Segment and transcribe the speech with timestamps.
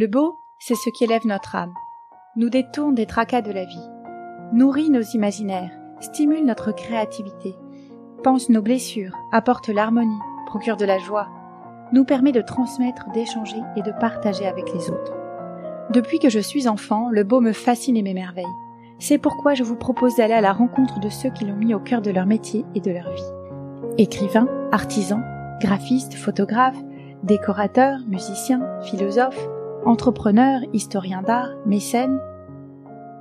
[0.00, 1.74] Le beau, c'est ce qui élève notre âme,
[2.36, 3.88] nous détourne des tracas de la vie,
[4.52, 7.56] nourrit nos imaginaires, stimule notre créativité,
[8.22, 11.26] pense nos blessures, apporte l'harmonie, procure de la joie,
[11.92, 15.16] nous permet de transmettre, d'échanger et de partager avec les autres.
[15.90, 18.46] Depuis que je suis enfant, le beau me fascine et m'émerveille.
[19.00, 21.80] C'est pourquoi je vous propose d'aller à la rencontre de ceux qui l'ont mis au
[21.80, 23.32] cœur de leur métier et de leur vie.
[23.98, 25.24] Écrivains, artisans,
[25.60, 26.80] graphistes, photographes,
[27.24, 29.48] décorateurs, musiciens, philosophes,
[29.88, 32.20] entrepreneurs, historiens d'art, mécènes.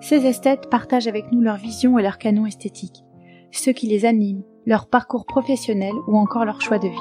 [0.01, 3.05] Ces esthètes partagent avec nous leur vision et leur canon esthétique,
[3.51, 6.97] ceux qui les animent, leur parcours professionnel ou encore leur choix de vie.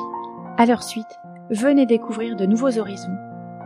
[0.57, 1.05] À leur suite,
[1.51, 3.17] venez découvrir de nouveaux horizons,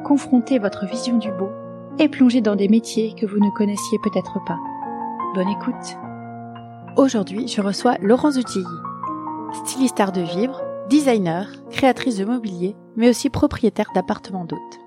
[0.05, 1.51] confrontez votre vision du beau
[1.99, 4.59] et plongez dans des métiers que vous ne connaissiez peut-être pas.
[5.35, 5.99] Bonne écoute.
[6.97, 8.65] Aujourd'hui, je reçois Laurence Utilly,
[9.53, 14.80] styliste art de vivre, designer, créatrice de mobilier, mais aussi propriétaire d'appartements d'hôtes.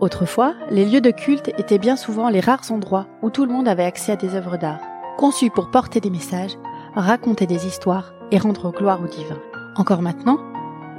[0.00, 3.68] Autrefois, les lieux de culte étaient bien souvent les rares endroits où tout le monde
[3.68, 4.80] avait accès à des œuvres d'art,
[5.16, 6.56] conçues pour porter des messages,
[6.94, 9.38] raconter des histoires et rendre gloire au divin.
[9.76, 10.38] Encore maintenant,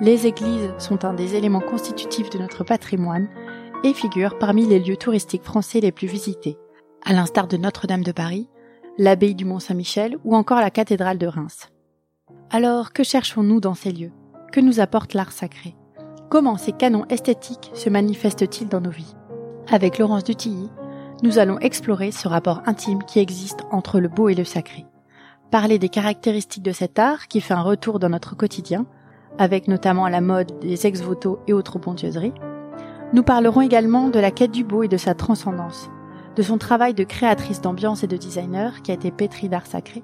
[0.02, 3.28] les églises sont un des éléments constitutifs de notre patrimoine
[3.84, 6.58] et figurent parmi les lieux touristiques français les plus visités,
[7.06, 8.50] à l'instar de Notre-Dame de Paris,
[8.98, 11.70] l'abbaye du Mont-Saint-Michel ou encore la cathédrale de Reims.
[12.50, 14.12] Alors, que cherchons-nous dans ces lieux?
[14.52, 15.76] Que nous apporte l'art sacré?
[16.36, 19.16] Comment ces canons esthétiques se manifestent-ils dans nos vies?
[19.72, 20.70] Avec Laurence Dutilly,
[21.24, 24.86] nous allons explorer ce rapport intime qui existe entre le beau et le sacré.
[25.50, 28.86] Parler des caractéristiques de cet art qui fait un retour dans notre quotidien,
[29.38, 32.34] avec notamment la mode des ex-voto et autres bondieuseries.
[33.14, 35.90] Nous parlerons également de la quête du beau et de sa transcendance,
[36.36, 40.04] de son travail de créatrice d'ambiance et de designer qui a été pétri d'art sacré,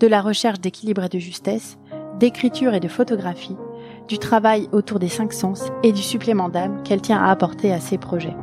[0.00, 1.78] de la recherche d'équilibre et de justesse,
[2.18, 3.56] d'écriture et de photographie,
[4.10, 7.78] du travail autour des cinq sens et du supplément d'âme qu'elle tient à apporter à
[7.78, 8.34] ses projets.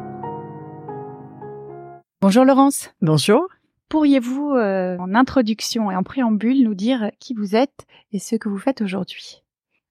[2.21, 2.89] Bonjour Laurence.
[3.01, 3.45] Bonjour.
[3.89, 8.47] Pourriez-vous, euh, en introduction et en préambule, nous dire qui vous êtes et ce que
[8.47, 9.43] vous faites aujourd'hui?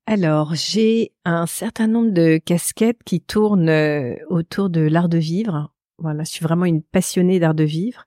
[0.07, 5.75] Alors, j'ai un certain nombre de casquettes qui tournent euh, autour de l'art de vivre.
[5.99, 8.07] Voilà, je suis vraiment une passionnée d'art de vivre.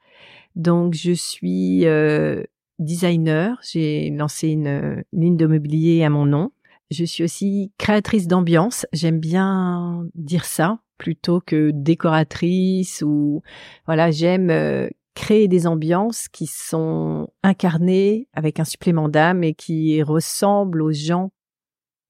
[0.56, 2.44] Donc, je suis euh,
[2.80, 3.60] designer.
[3.62, 6.52] J'ai lancé une, une ligne de mobilier à mon nom.
[6.92, 8.86] Je suis aussi créatrice d'ambiance.
[8.94, 13.42] J'aime bien dire ça plutôt que décoratrice ou
[13.86, 20.02] voilà, j'aime euh, créer des ambiances qui sont incarnées avec un supplément d'âme et qui
[20.02, 21.32] ressemblent aux gens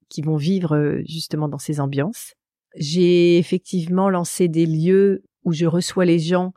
[0.09, 2.33] qui vont vivre euh, justement dans ces ambiances.
[2.75, 6.53] J'ai effectivement lancé des lieux où je reçois les gens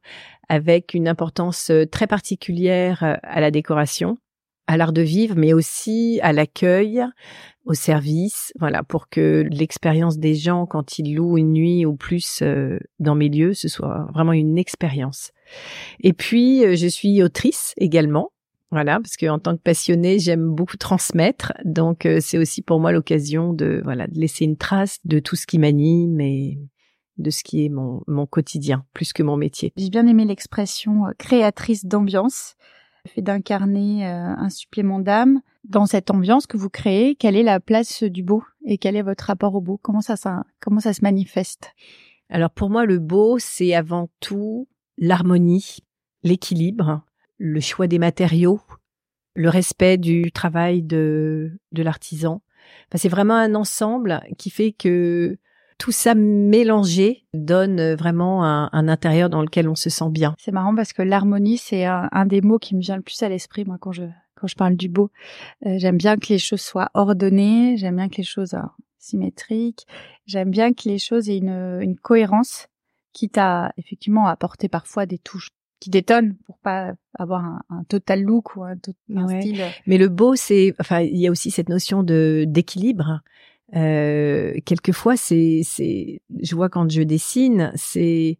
[0.48, 4.16] avec une importance euh, très particulière à la décoration
[4.72, 7.04] à l'art de vivre, mais aussi à l'accueil,
[7.66, 12.40] au service, voilà, pour que l'expérience des gens quand ils louent une nuit ou plus
[12.40, 15.30] euh, dans mes lieux, ce soit vraiment une expérience.
[16.00, 18.30] Et puis, euh, je suis autrice également.
[18.70, 22.80] Voilà, parce que en tant que passionnée, j'aime beaucoup transmettre, donc euh, c'est aussi pour
[22.80, 26.58] moi l'occasion de voilà de laisser une trace de tout ce qui m'anime et
[27.18, 29.74] de ce qui est mon, mon quotidien, plus que mon métier.
[29.76, 32.54] J'ai bien aimé l'expression créatrice d'ambiance
[33.08, 37.14] fait d'incarner euh, un supplément d'âme dans cette ambiance que vous créez.
[37.14, 39.78] Quelle est la place du beau et quel est votre rapport au beau?
[39.82, 41.72] Comment ça, comment ça se manifeste?
[42.28, 44.68] Alors pour moi, le beau, c'est avant tout
[44.98, 45.78] l'harmonie,
[46.22, 47.02] l'équilibre,
[47.38, 48.60] le choix des matériaux,
[49.34, 52.42] le respect du travail de, de l'artisan.
[52.94, 55.38] C'est vraiment un ensemble qui fait que
[55.82, 60.36] tout ça mélangé donne euh, vraiment un, intérieur dans lequel on se sent bien.
[60.38, 63.28] C'est marrant parce que l'harmonie, c'est un, des mots qui me vient le plus à
[63.28, 64.04] l'esprit, moi, quand je,
[64.36, 65.10] quand je parle du beau.
[65.66, 69.84] Euh, j'aime bien que les choses soient ordonnées, j'aime bien que les choses soient symétriques,
[70.24, 72.68] j'aime bien que les choses aient une, une cohérence,
[73.12, 75.50] quitte à, effectivement, apporter parfois des touches
[75.80, 78.76] qui détonnent pour pas avoir un, total look ou un,
[79.40, 79.64] style.
[79.88, 83.20] Mais le beau, c'est, enfin, il y a aussi cette notion de d'équilibre.
[83.74, 88.38] Euh, quelquefois, c'est, c'est, je vois quand je dessine, c'est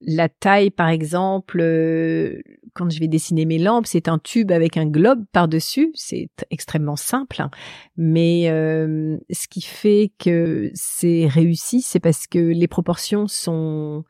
[0.00, 2.40] la taille, par exemple, euh,
[2.74, 5.90] quand je vais dessiner mes lampes, c'est un tube avec un globe par-dessus.
[5.94, 7.42] C'est extrêmement simple,
[7.96, 14.04] mais euh, ce qui fait que c'est réussi, c'est parce que les proportions sont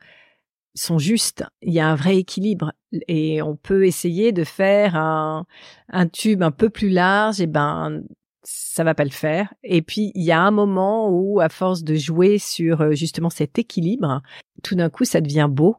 [0.75, 1.43] sont justes.
[1.63, 2.71] Il y a un vrai équilibre
[3.07, 5.47] et on peut essayer de faire un,
[5.89, 7.41] un tube un peu plus large.
[7.41, 8.03] Et ben
[8.49, 9.53] ça va pas le faire.
[9.61, 13.29] Et puis il y a un moment où, à force de jouer sur euh, justement
[13.29, 14.21] cet équilibre,
[14.63, 15.75] tout d'un coup ça devient beau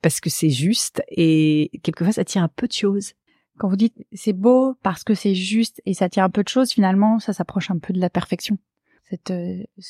[0.00, 3.12] parce que c'est juste et quelquefois ça tient un peu de choses.
[3.58, 6.48] Quand vous dites c'est beau parce que c'est juste et ça tient un peu de
[6.48, 8.56] choses, finalement ça s'approche un peu de la perfection.
[9.10, 9.32] Cet,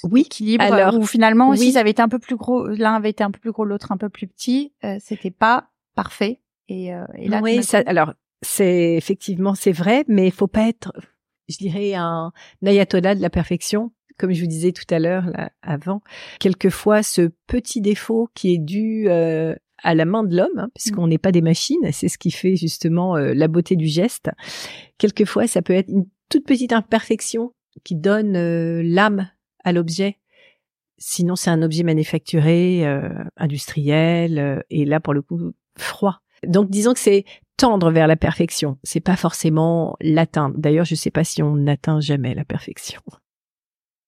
[0.05, 1.59] oui, équilibre alors, où finalement, oui.
[1.59, 3.91] si avait été un peu plus gros, l'un avait été un peu plus gros, l'autre
[3.91, 6.41] un peu plus petit, c'était pas parfait.
[6.69, 10.93] Et, et là, oui, ça, alors c'est effectivement c'est vrai, mais il faut pas être,
[11.49, 12.33] je dirais, un
[12.65, 16.03] ayatollah de la perfection comme je vous disais tout à l'heure avant,
[16.41, 21.07] quelquefois ce petit défaut qui est dû euh, à la main de l'homme, hein, puisqu'on
[21.07, 21.11] mm.
[21.11, 24.31] n'est pas des machines, c'est ce qui fait justement euh, la beauté du geste.
[24.99, 27.53] Quelquefois, ça peut être une toute petite imperfection
[27.85, 29.31] qui donne euh, l'âme
[29.65, 30.19] à l'objet.
[30.99, 32.85] Sinon, c'est un objet manufacturé,
[33.37, 36.23] industriel, et là, pour le coup, froid.
[36.45, 37.25] Donc, disons que c'est
[37.59, 38.79] tendre vers la perfection.
[38.83, 40.55] C'est pas forcément l'atteindre.
[40.57, 43.03] D'ailleurs, je sais pas si on n'atteint jamais la perfection.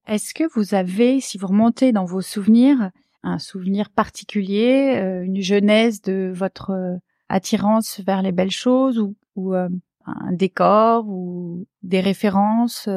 [0.06, 2.90] Est-ce que vous avez, si vous remontez dans vos souvenirs,
[3.22, 6.96] un souvenir particulier, euh, une genèse de votre euh,
[7.28, 8.98] attirance vers les belles choses
[9.36, 9.68] ou, euh,
[10.06, 12.88] un décor ou des références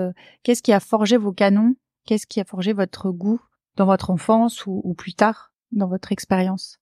[0.44, 1.76] Qu'est-ce qui a forgé vos canons?
[2.06, 3.42] Qu'est-ce qui a forgé votre goût
[3.76, 6.80] dans votre enfance ou plus tard dans votre expérience?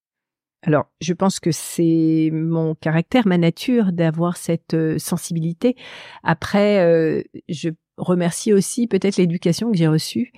[0.64, 5.76] Alors, je pense que c'est mon caractère, ma nature d'avoir cette sensibilité.
[6.22, 7.70] Après, je
[8.02, 10.32] remercier aussi peut-être l'éducation que j'ai reçue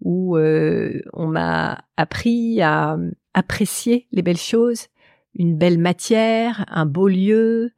[0.00, 2.96] où euh, on m'a appris à
[3.34, 4.86] apprécier les belles choses,
[5.34, 7.72] une belle matière, un beau lieu,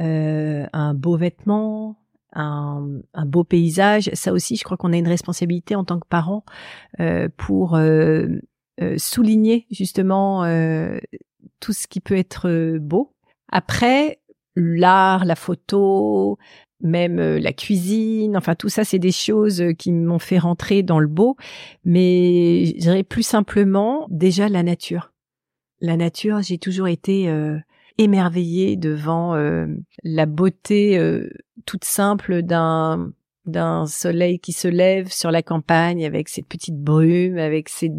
[0.00, 1.98] euh, un beau vêtement,
[2.32, 4.10] un, beau paysage.
[4.14, 6.44] Ça aussi, je crois qu'on a une responsabilité en tant que parents
[7.00, 7.78] euh, pour
[8.98, 10.44] souligner justement
[11.60, 13.12] tout ce qui peut être beau.
[13.50, 14.20] Après,
[14.56, 16.38] l'art, la photo,
[16.80, 20.82] même euh, la cuisine, enfin tout ça, c'est des choses euh, qui m'ont fait rentrer
[20.82, 21.36] dans le beau,
[21.84, 25.12] mais je dirais plus simplement déjà la nature.
[25.80, 27.58] La nature, j'ai toujours été euh,
[27.98, 29.34] émerveillée devant
[30.02, 30.98] la beauté
[31.64, 33.12] toute simple d'un
[33.46, 37.90] d'un soleil qui se lève sur la campagne avec ces petites brumes, avec ces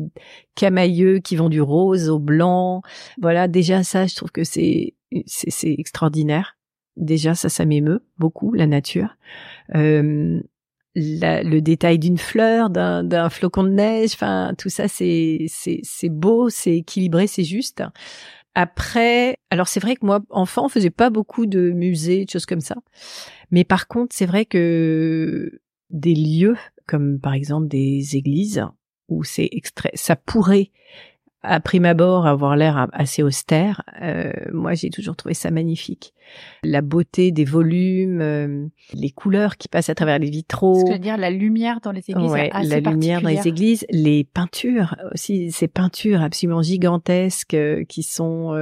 [0.56, 2.82] camailleux qui vont du rose au blanc.
[3.22, 4.94] Voilà, déjà ça, je trouve que c'est
[5.26, 6.58] c'est extraordinaire.
[6.98, 9.16] Déjà, ça, ça m'émeut beaucoup, la nature.
[9.76, 10.42] Euh,
[10.96, 16.78] le détail d'une fleur, d'un flocon de neige, enfin tout ça, c'est c'est beau, c'est
[16.78, 17.84] équilibré, c'est juste.
[18.60, 22.48] Après, alors c'est vrai que moi, enfant, on faisait pas beaucoup de musées, de choses
[22.48, 22.76] comme ça.
[23.52, 25.62] Mais par contre, c'est vrai que
[25.92, 26.58] des lieux,
[26.88, 28.66] comme par exemple des églises,
[29.10, 30.72] où c'est extrait, ça pourrait
[31.48, 36.14] à prime abord avoir l'air assez austère, euh, moi j'ai toujours trouvé ça magnifique.
[36.64, 40.80] La beauté des volumes, euh, les couleurs qui passent à travers les vitraux.
[40.80, 42.32] Ce que je veux dire, la lumière dans les églises.
[42.32, 48.04] Ouais, la lumière dans les églises, les peintures aussi, ces peintures absolument gigantesques euh, qui
[48.04, 48.54] sont,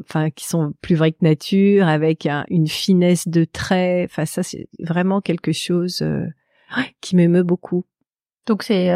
[0.00, 4.10] enfin qui sont plus vraies que nature, avec une finesse de traits.
[4.10, 6.04] Enfin ça c'est vraiment quelque chose
[7.00, 7.84] qui m'émeut beaucoup.
[8.46, 8.90] Donc c'est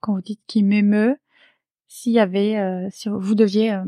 [0.00, 1.16] quand vous dites qui m'émeut,
[1.94, 3.84] s'il y avait, euh, si vous deviez euh,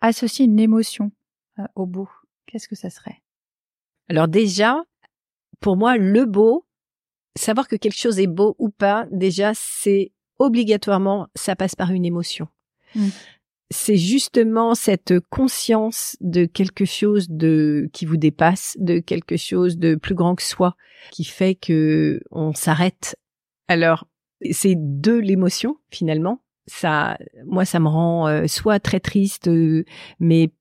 [0.00, 1.12] associer une émotion
[1.58, 2.08] euh, au beau,
[2.46, 3.20] qu'est-ce que ça serait?
[4.08, 4.82] Alors déjà,
[5.60, 6.64] pour moi, le beau,
[7.36, 12.06] savoir que quelque chose est beau ou pas, déjà, c'est obligatoirement, ça passe par une
[12.06, 12.48] émotion.
[12.94, 13.08] Mmh.
[13.70, 19.94] C'est justement cette conscience de quelque chose de qui vous dépasse, de quelque chose de
[19.94, 20.74] plus grand que soi,
[21.10, 23.18] qui fait que on s'arrête.
[23.68, 24.06] Alors,
[24.52, 29.84] c'est de l'émotion finalement, ça, moi, ça me rend euh, soit très triste, euh,
[30.20, 30.52] mais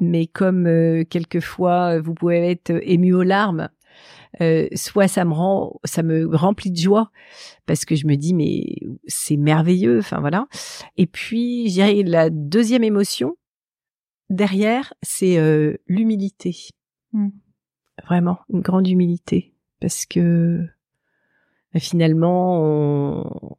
[0.00, 3.70] mais comme euh, quelquefois vous pouvez être ému aux larmes,
[4.74, 7.10] soit ça me rend, ça me remplit de joie
[7.66, 10.46] parce que je me dis mais c'est merveilleux, enfin voilà.
[10.96, 13.36] Et puis, j'ai la deuxième émotion
[14.28, 15.38] derrière, c'est
[15.86, 16.54] l'humilité.
[17.12, 17.30] Mmh.
[18.04, 20.64] Vraiment, une grande humilité parce que
[21.76, 23.56] finalement, on,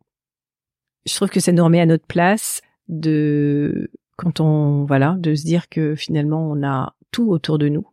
[1.05, 5.45] je trouve que ça nous remet à notre place de quand on voilà de se
[5.45, 7.87] dire que finalement on a tout autour de nous.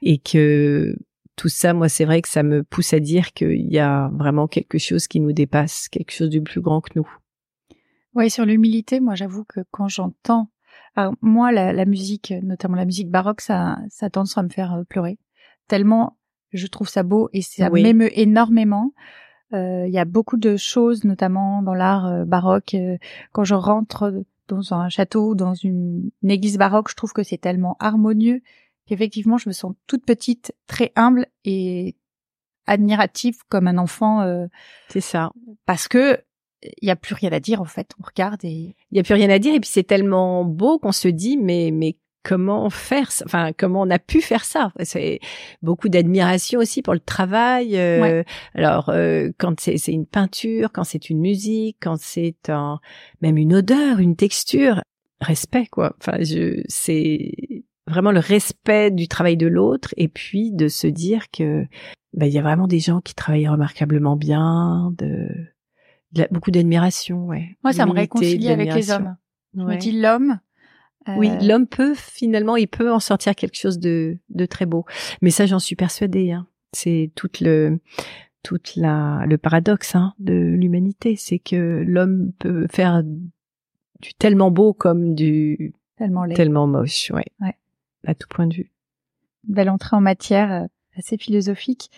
[0.00, 0.96] Et que
[1.36, 4.46] tout ça moi c'est vrai que ça me pousse à dire qu'il y a vraiment
[4.46, 7.08] quelque chose qui nous dépasse quelque chose de plus grand que nous.
[8.14, 10.48] Ouais sur l'humilité moi j'avoue que quand j'entends
[11.20, 14.84] moi la, la, musique notamment la musique baroque ça ça tendance à me faire euh,
[14.84, 15.18] pleurer.
[15.66, 16.16] Tellement
[16.52, 18.92] je trouve ça beau et ça m'émeut énormément
[19.52, 22.74] il y a beaucoup de choses, notamment dans l'art euh, baroque.
[22.74, 22.96] Euh,
[23.32, 27.76] quand je rentre dans un château, dans une, église baroque, je trouve que c'est tellement
[27.80, 28.42] harmonieux
[28.86, 31.96] qu'effectivement, je me sens toute petite, très humble et
[32.66, 34.46] admirative comme un enfant.
[34.88, 35.30] c'est ça.
[35.64, 36.22] Parce que
[36.80, 37.92] il y a plus rien à dire en fait.
[38.00, 40.78] On regarde et il y a plus rien à dire et puis c'est tellement beau
[40.78, 44.72] qu'on se dit mais mais comment faire, enfin comment on a pu faire ça.
[44.82, 45.20] C'est
[45.62, 47.76] beaucoup d'admiration aussi pour le travail.
[47.76, 52.80] Euh, alors euh, quand c'est une peinture, quand c'est une musique, quand c'est un,
[53.20, 54.80] même une odeur, une texture,
[55.20, 55.94] respect quoi.
[56.00, 61.30] Enfin, je c'est vraiment le respect du travail de l'autre et puis de se dire
[61.30, 61.66] que
[62.14, 65.28] ben, il y a vraiment des gens qui travaillent remarquablement bien, de,
[66.30, 67.56] beaucoup d'admiration, ouais.
[67.62, 69.16] Moi, ça me réconcilie avec les hommes.
[69.56, 70.38] Je me dis l'homme.
[71.16, 74.84] Oui, euh, l'homme peut finalement, il peut en sortir quelque chose de, de très beau.
[75.22, 76.32] Mais ça, j'en suis persuadée.
[76.32, 76.46] Hein.
[76.72, 77.78] C'est toute le
[78.42, 84.72] toute la le paradoxe hein, de l'humanité, c'est que l'homme peut faire du tellement beau
[84.72, 86.34] comme du tellement laid.
[86.34, 87.24] tellement moche, ouais.
[87.40, 87.56] ouais.
[88.06, 88.70] À tout point de vue.
[89.44, 91.90] Belle entrée en matière euh, assez philosophique.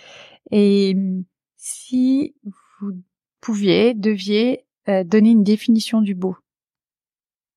[0.50, 1.24] Et hum,
[1.56, 2.34] si
[2.80, 2.92] vous
[3.40, 6.36] pouviez, deviez euh, donner une définition du beau,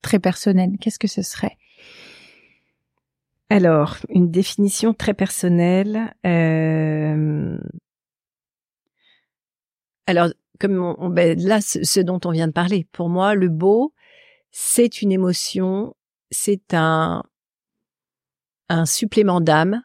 [0.01, 1.57] très personnelle, qu'est-ce que ce serait?
[3.49, 6.13] Alors, une définition très personnelle.
[6.25, 7.57] Euh...
[10.05, 10.29] Alors,
[10.59, 13.93] comme on, ben, là, ce, dont on vient de parler, pour moi, le beau,
[14.51, 15.95] c'est une émotion,
[16.31, 17.23] c'est un
[18.69, 19.81] un supplément d'âme.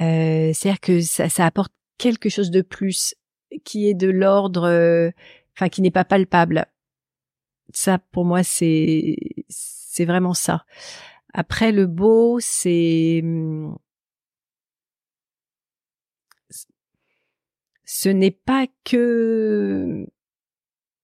[0.00, 3.14] Euh, C'est-à-dire que ça, apporte quelque chose de plus
[3.64, 5.10] qui est de l'ordre, euh,
[5.56, 6.66] enfin qui n'est pas palpable.
[7.78, 9.16] Ça, pour moi, c'est
[9.50, 10.64] c'est vraiment ça.
[11.34, 13.22] Après, le beau, c'est
[17.84, 20.06] ce n'est pas que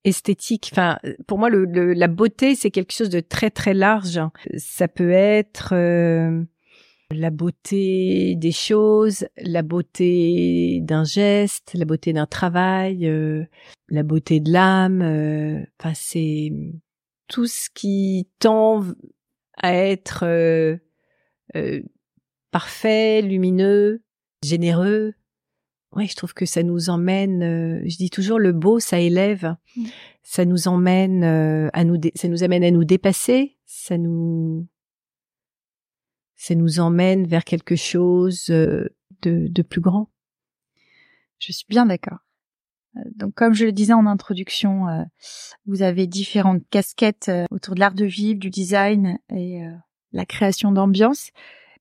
[0.04, 0.70] esthétique.
[0.72, 4.18] Enfin, pour moi, le, la beauté, c'est quelque chose de très très large.
[4.56, 6.42] Ça peut être euh,
[7.14, 13.44] la beauté des choses, la beauté d'un geste, la beauté d'un travail, euh,
[13.88, 15.02] la beauté de l'âme.
[15.02, 16.52] Euh, enfin, c'est
[17.28, 18.84] tout ce qui tend
[19.56, 20.76] à être euh,
[22.50, 24.02] parfait, lumineux,
[24.42, 25.14] généreux.
[25.94, 27.82] Oui, je trouve que ça nous emmène.
[27.86, 29.56] je dis toujours le beau, ça élève.
[29.76, 29.84] Mmh.
[30.22, 33.58] Ça nous emmène à nous, ça nous amène à nous dépasser.
[33.66, 34.66] Ça nous
[36.42, 38.88] ça nous emmène vers quelque chose euh,
[39.22, 40.10] de, de plus grand.
[41.38, 42.18] Je suis bien d'accord.
[42.96, 45.04] Euh, donc, comme je le disais en introduction, euh,
[45.66, 49.60] vous avez différentes casquettes autour de l'art de vivre, du design et
[50.10, 51.30] la création d'ambiance.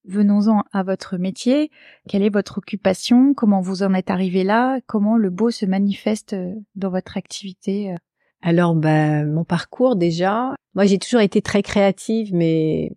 [0.06, 1.72] Venons-en à votre métier.
[2.08, 3.34] Quelle est votre occupation?
[3.34, 4.80] Comment vous en êtes arrivé là?
[4.86, 6.36] Comment le beau se manifeste
[6.76, 7.96] dans votre activité
[8.44, 10.54] Alors, bah, mon parcours déjà.
[10.76, 12.92] Moi, j'ai toujours été très créative, mais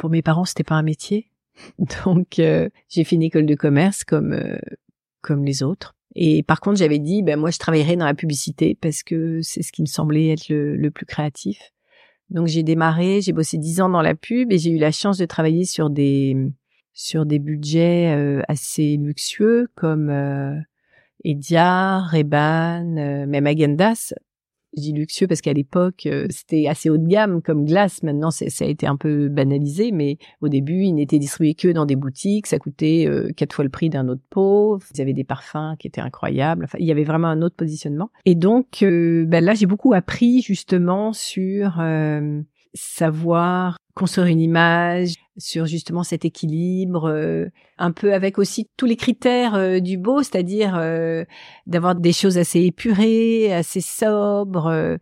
[0.00, 1.30] pour mes parents, c'était pas un métier.
[2.04, 4.58] Donc euh, j'ai fait une école de commerce comme euh,
[5.20, 5.94] comme les autres.
[6.16, 9.62] Et par contre, j'avais dit, ben moi, je travaillerai dans la publicité parce que c'est
[9.62, 11.60] ce qui me semblait être le, plus créatif.
[12.30, 15.18] Donc j'ai démarré, j'ai bossé dix ans dans la pub et j'ai eu la chance
[15.18, 16.36] de travailler sur des
[16.94, 20.10] sur des budgets euh, assez luxueux comme
[21.24, 24.14] Edia, Reban, même Agendas
[24.76, 28.02] je dis luxueux parce qu'à l'époque euh, c'était assez haut de gamme comme glace.
[28.02, 31.86] Maintenant ça a été un peu banalisé, mais au début il n'était distribué que dans
[31.86, 32.46] des boutiques.
[32.46, 34.80] Ça coûtait euh, quatre fois le prix d'un autre pot.
[34.94, 36.64] Ils avaient des parfums qui étaient incroyables.
[36.64, 38.10] Enfin, il y avait vraiment un autre positionnement.
[38.24, 41.80] Et donc euh, ben là j'ai beaucoup appris justement sur
[42.74, 47.46] savoir construire une image, sur justement cet équilibre, euh,
[47.78, 51.24] un peu avec aussi tous les critères euh, du beau, c'est-à-dire euh,
[51.66, 54.98] d'avoir des choses assez épurées, assez sobres,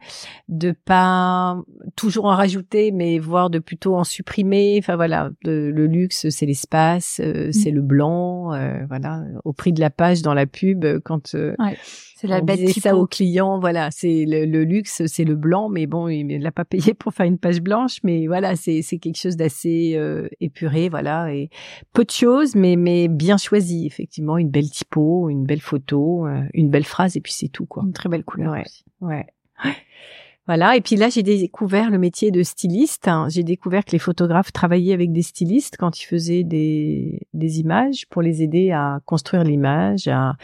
[0.49, 1.59] de pas
[1.97, 4.77] toujours en rajouter, mais voir de plutôt en supprimer.
[4.79, 7.53] Enfin voilà, le luxe, c'est l'espace, mmh.
[7.53, 8.53] c'est le blanc,
[8.89, 11.35] voilà, au prix de la page dans la pub quand.
[12.21, 15.87] C'est la bête disait ça aux clients, voilà, c'est le, luxe, c'est le blanc, mais
[15.87, 19.37] bon, il l'a pas payé pour faire une page blanche, mais voilà, c'est quelque chose
[19.37, 21.49] d'assez euh, épuré, voilà, et
[21.93, 26.43] peu de choses, mais mais bien choisi, effectivement, une belle typo, une belle photo, euh,
[26.55, 27.85] une belle phrase, et puis c'est tout, quoi.
[27.87, 28.65] Une très belle couleur ouais.
[29.01, 29.27] Ouais.
[30.49, 30.77] Voilà.
[30.77, 33.07] Et puis là, j'ai découvert le métier de styliste.
[33.07, 33.27] Hein.
[33.29, 38.07] J'ai découvert que les photographes travaillaient avec des stylistes quand ils faisaient des, des images
[38.09, 40.37] pour les aider à construire l'image, à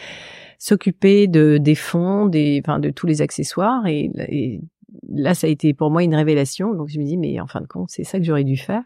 [0.58, 3.86] s'occuper de des fonds, des, enfin, de tous les accessoires.
[3.86, 4.60] Et, et,
[5.08, 6.74] là, ça a été pour moi une révélation.
[6.74, 8.82] Donc je me dis, mais en fin de compte, c'est ça que j'aurais dû faire.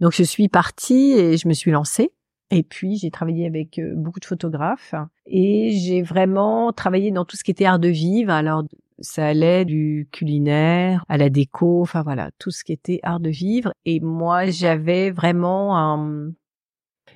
[0.00, 2.12] Donc je suis partie et je me suis lancée.
[2.50, 7.38] Et puis j'ai travaillé avec euh, beaucoup de photographes et j'ai vraiment travaillé dans tout
[7.38, 8.30] ce qui était art de vivre.
[8.30, 8.64] Alors
[8.98, 13.30] ça allait du culinaire à la déco, enfin voilà, tout ce qui était art de
[13.30, 13.72] vivre.
[13.86, 16.32] Et moi, j'avais vraiment un,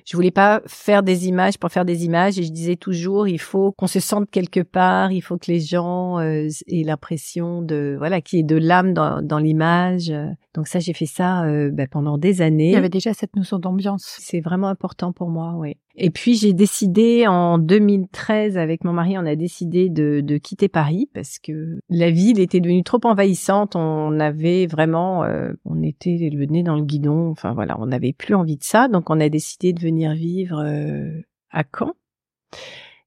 [0.07, 3.39] je voulais pas faire des images pour faire des images et je disais toujours il
[3.39, 7.95] faut qu'on se sente quelque part, il faut que les gens euh, aient l'impression de
[7.97, 10.13] voilà qu'il y ait de l'âme dans, dans l'image.
[10.57, 12.69] Donc ça, j'ai fait ça euh, bah, pendant des années.
[12.69, 14.17] Il y avait déjà cette notion d'ambiance.
[14.19, 15.77] C'est vraiment important pour moi, oui.
[15.95, 20.67] Et puis j'ai décidé en 2013 avec mon mari, on a décidé de, de, quitter
[20.67, 23.75] Paris parce que la ville était devenue trop envahissante.
[23.75, 27.29] On avait vraiment, euh, on était le nez dans le guidon.
[27.29, 30.57] Enfin voilà, on n'avait plus envie de ça, donc on a décidé de venir vivre
[30.65, 31.21] euh,
[31.51, 31.93] à Caen.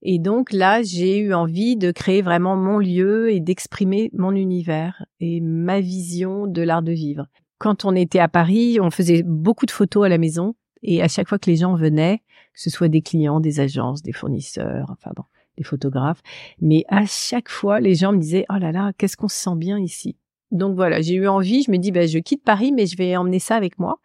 [0.02, 5.04] Et donc là, j'ai eu envie de créer vraiment mon lieu et d'exprimer mon univers
[5.21, 7.26] et ma vision de l'art de vivre.
[7.60, 11.08] Quand on était à Paris, on faisait beaucoup de photos à la maison et à
[11.08, 12.22] chaque fois que les gens venaient,
[12.54, 15.24] que ce soit des clients, des agences, des fournisseurs, enfin bon,
[15.58, 16.22] des photographes,
[16.62, 19.56] mais à chaque fois, les gens me disaient "Oh là là, qu'est-ce qu'on se sent
[19.56, 20.16] bien ici."
[20.50, 23.14] Donc voilà, j'ai eu envie, je me dis ben je quitte Paris mais je vais
[23.14, 24.00] emmener ça avec moi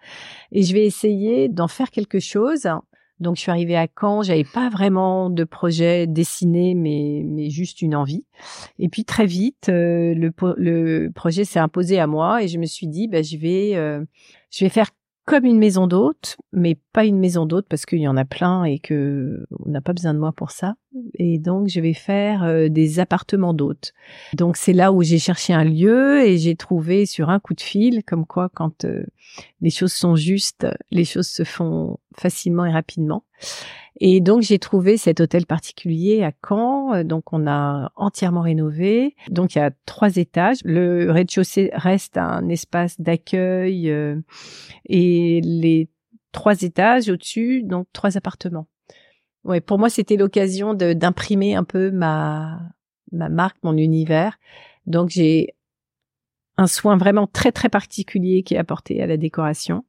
[0.51, 2.67] et je vais essayer d'en faire quelque chose
[3.19, 7.81] donc je suis arrivée à Caen, j'avais pas vraiment de projet dessiné, mais mais juste
[7.81, 8.25] une envie.
[8.77, 12.65] Et puis très vite, euh, le, le projet s'est imposé à moi et je me
[12.65, 14.03] suis dit, bah, je vais euh,
[14.51, 14.89] je vais faire
[15.25, 18.63] comme une maison d'hôte, mais pas une maison d'hôte parce qu'il y en a plein
[18.63, 20.75] et que on n'a pas besoin de moi pour ça.
[21.15, 23.93] Et donc je vais faire euh, des appartements d'hôtes.
[24.33, 27.61] Donc c'est là où j'ai cherché un lieu et j'ai trouvé sur un coup de
[27.61, 29.05] fil, comme quoi quand euh,
[29.61, 33.23] les choses sont justes, les choses se font facilement et rapidement.
[33.99, 37.03] Et donc j'ai trouvé cet hôtel particulier à Caen.
[37.03, 39.15] Donc on a entièrement rénové.
[39.29, 40.57] Donc il y a trois étages.
[40.65, 44.19] Le rez-de-chaussée reste un espace d'accueil euh,
[44.85, 45.89] et les
[46.31, 48.67] trois étages au-dessus, donc trois appartements.
[49.45, 52.59] Ouais, pour moi c'était l'occasion d'imprimer un peu ma
[53.11, 54.37] ma marque, mon univers.
[54.87, 55.55] Donc j'ai
[56.57, 59.85] un soin vraiment très très particulier qui est apporté à la décoration,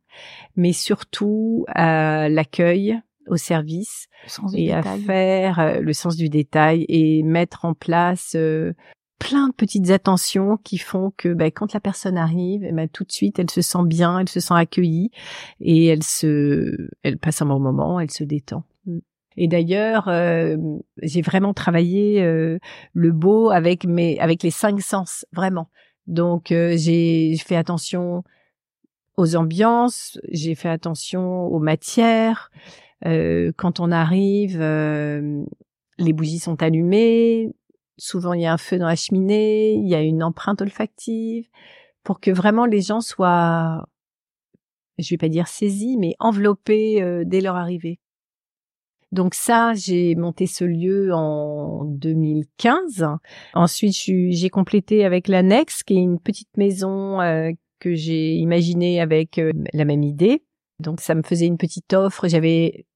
[0.57, 4.07] mais surtout à l'accueil, au service
[4.55, 8.73] et à faire euh, le sens du détail et mettre en place euh,
[9.19, 13.05] plein de petites attentions qui font que ben, quand la personne arrive, eh ben, tout
[13.05, 15.11] de suite elle se sent bien, elle se sent accueillie
[15.61, 18.65] et elle se, elle passe un bon moment, elle se détend.
[19.37, 20.57] Et d'ailleurs, euh,
[21.03, 22.23] j'ai vraiment travaillé
[22.93, 25.69] le beau avec mes, avec les cinq sens, vraiment.
[26.07, 28.23] Donc j'ai fait attention
[29.17, 32.51] aux ambiances, j'ai fait attention aux matières,
[33.05, 35.45] euh, quand on arrive, euh,
[35.99, 37.53] les bougies sont allumées.
[37.99, 39.75] Souvent, il y a un feu dans la cheminée.
[39.75, 41.49] Il y a une empreinte olfactive
[42.03, 43.87] pour que vraiment les gens soient,
[44.99, 47.99] je vais pas dire saisis, mais enveloppés euh, dès leur arrivée.
[49.13, 53.07] Donc ça, j'ai monté ce lieu en 2015.
[53.55, 57.19] Ensuite, j'ai complété avec l'annexe, qui est une petite maison
[57.79, 59.41] que j'ai imaginée avec
[59.73, 60.43] la même idée.
[60.81, 62.29] Donc ça me faisait une petite offre.
[62.29, 62.87] J'avais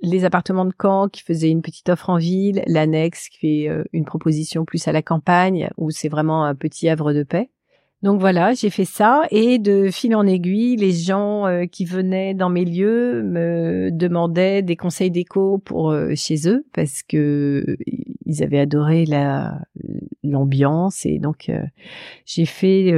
[0.00, 3.84] les appartements de Caen qui faisaient une petite offre en ville, l'annexe qui fait euh,
[3.92, 7.50] une proposition plus à la campagne où c'est vraiment un petit havre de paix.
[8.02, 12.32] Donc voilà, j'ai fait ça et de fil en aiguille, les gens euh, qui venaient
[12.32, 17.76] dans mes lieux me demandaient des conseils d'éco pour euh, chez eux parce que
[18.24, 19.60] ils avaient adoré la
[20.22, 21.50] l'ambiance et donc
[22.26, 22.92] j'ai fait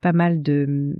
[0.00, 0.96] pas mal de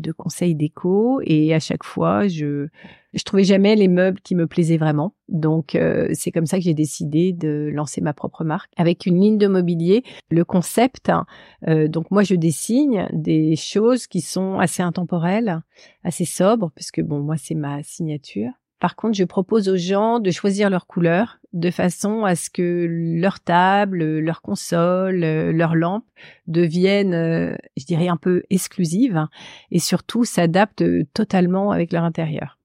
[0.00, 2.68] de conseils déco et à chaque fois je
[3.14, 5.14] je trouvais jamais les meubles qui me plaisaient vraiment.
[5.28, 9.20] Donc euh, c'est comme ça que j'ai décidé de lancer ma propre marque avec une
[9.20, 11.24] ligne de mobilier le concept hein,
[11.68, 15.60] euh, donc moi je dessine des choses qui sont assez intemporelles
[16.02, 18.50] assez sobres parce que bon moi c'est ma signature
[18.84, 22.86] par contre, je propose aux gens de choisir leur couleur de façon à ce que
[22.86, 26.04] leur table, leur console, leur lampe
[26.48, 29.26] deviennent, euh, je dirais, un peu exclusives
[29.70, 32.58] et surtout s'adaptent totalement avec leur intérieur.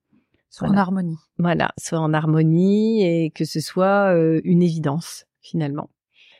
[0.49, 1.15] Soit en harmonie.
[1.37, 5.89] Voilà, soit en harmonie et que ce soit euh, une évidence finalement.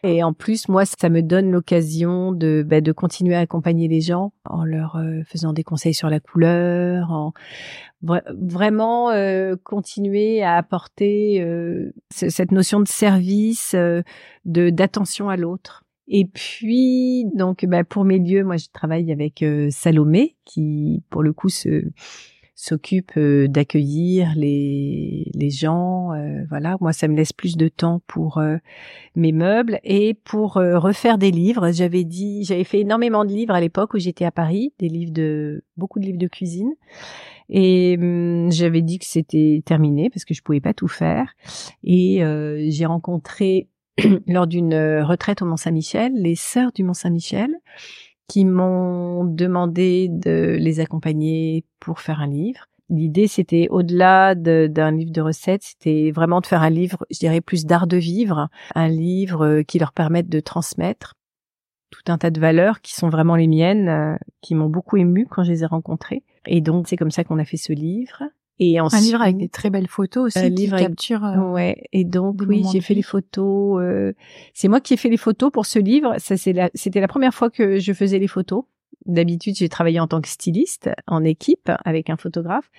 [0.04, 4.02] Et en plus, moi, ça me donne l'occasion de, bah, de continuer à accompagner les
[4.02, 7.34] gens en leur euh, faisant des conseils sur la couleur, en
[8.02, 15.84] vraiment euh, continuer à apporter euh, cette notion de service, de d'attention à l'autre.
[16.08, 21.34] Et puis, donc, bah, pour mes lieux, moi, je travaille avec Salomé, qui, pour le
[21.34, 21.84] coup, se
[22.60, 26.12] s'occupe euh, d'accueillir les, les gens.
[26.14, 28.58] Euh, voilà, moi ça me laisse plus de temps pour euh,
[29.16, 31.72] mes meubles et pour refaire des livres.
[31.72, 35.14] J'avais dit, j'avais fait énormément de livres à l'époque où j'étais à Paris, des livres
[35.14, 36.74] de beaucoup de livres de cuisine.
[37.48, 41.34] Et hum, j'avais dit que c'était terminé parce que je pouvais pas tout faire.
[41.84, 42.22] Et
[42.70, 43.70] j'ai rencontré
[44.28, 47.56] lors d'une retraite au Mont Saint-Michel les sœurs du Mont Saint-Michel
[48.30, 52.66] qui m'ont demandé de les accompagner pour faire un livre.
[52.90, 57.42] L'idée, c'était au-delà d'un livre de recettes, c'était vraiment de faire un livre, je dirais,
[57.42, 61.16] plus d'art de vivre, un livre qui leur permette de transmettre.
[61.92, 65.26] tout un tas de valeurs qui sont vraiment les miennes, euh, qui m'ont beaucoup ému
[65.28, 66.24] quand je les ai rencontrées.
[66.46, 68.24] Et donc c'est comme ça qu'on a fait ce livre.
[68.60, 71.24] Et ensuite, un livre avec des très belles photos aussi un qui livre capture.
[71.24, 71.84] Euh, ouais.
[71.94, 73.82] Et donc oui, j'ai fait les photos.
[73.82, 74.14] Euh,
[74.54, 76.16] c'est moi qui ai fait les photos pour ce livre.
[76.18, 78.66] Ça c'est c'était la première fois que je faisais les photos.
[79.06, 82.70] D'habitude, j'ai travaillé en tant que styliste en équipe avec un photographe.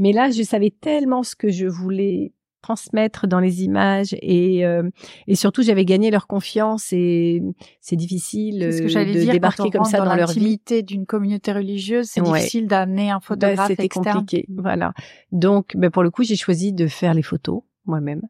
[0.00, 4.88] Mais là, je savais tellement ce que je voulais transmettre dans les images et euh,
[5.26, 7.42] et surtout j'avais gagné leur confiance et
[7.80, 10.60] c'est difficile ce que de dire, débarquer comme ça dans, leur vie.
[10.82, 14.92] d'une communauté religieuse c'est difficile d'amener un bah, photographe c'était compliqué voilà.
[15.32, 18.22] Donc ben pour le coup j'ai choisi de faire les photos moi-même.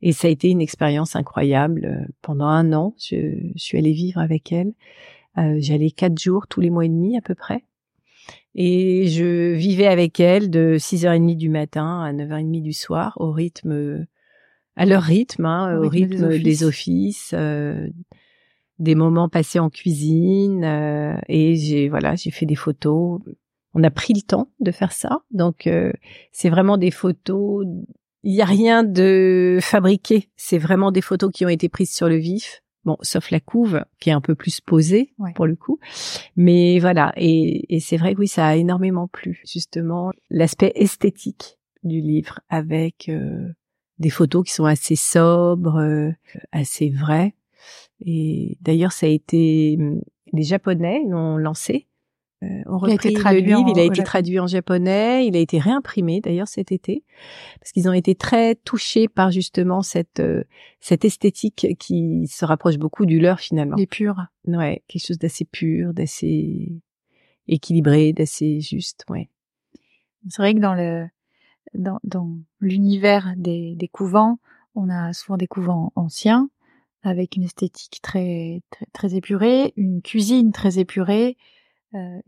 [0.00, 2.08] Et ça a été une expérience incroyable.
[2.22, 3.16] Pendant un an je,
[3.54, 4.72] je suis allée vivre avec elle.
[5.38, 7.64] Euh, j'allais quatre jours tous les mois et demi à peu près
[8.54, 14.06] et je vivais avec elle de 6h30 du matin à 9h30 du soir au rythme,
[14.76, 17.88] à leur rythme, hein, au, rythme, des offices, euh,
[18.78, 20.64] des moments passés en cuisine.
[20.64, 23.20] Euh, et j'ai voilà, j'ai fait des photos.
[23.74, 25.92] On a pris le temps de faire ça, donc euh,
[26.32, 27.66] c'est vraiment des photos.
[28.22, 30.30] Il n'y a rien de fabriqué.
[30.36, 32.62] C'est vraiment des photos qui ont été prises sur le vif.
[32.88, 35.78] Bon, sauf la couve qui est un peu plus posée pour le coup.
[36.36, 41.58] Mais voilà, et, et c'est vrai que oui, ça a énormément plu, justement, l'aspect esthétique
[41.82, 43.52] du livre avec euh,
[43.98, 46.12] des photos qui sont assez sobres, euh,
[46.50, 47.34] assez vraies.
[48.00, 49.76] Et d'ailleurs, ça a été
[50.32, 51.88] les Japonais l'ont lancé
[52.44, 55.40] euh, on il a été traduit livre, il a été traduit en japonais, il a
[55.40, 57.02] été réimprimé d'ailleurs cet été
[57.58, 60.44] parce qu'ils ont été très touchés par justement cette euh,
[60.78, 63.74] cette esthétique qui se rapproche beaucoup du leur finalement.
[63.76, 64.26] Les purs.
[64.46, 66.72] Ouais, quelque chose d'assez pur, d'assez
[67.48, 69.28] équilibré, d'assez juste, ouais.
[70.28, 71.08] C'est vrai que dans le
[71.74, 74.38] dans, dans l'univers des, des couvents,
[74.76, 76.48] on a souvent des couvents anciens
[77.02, 81.36] avec une esthétique très très, très épurée, une cuisine très épurée,
[81.94, 82.20] euh,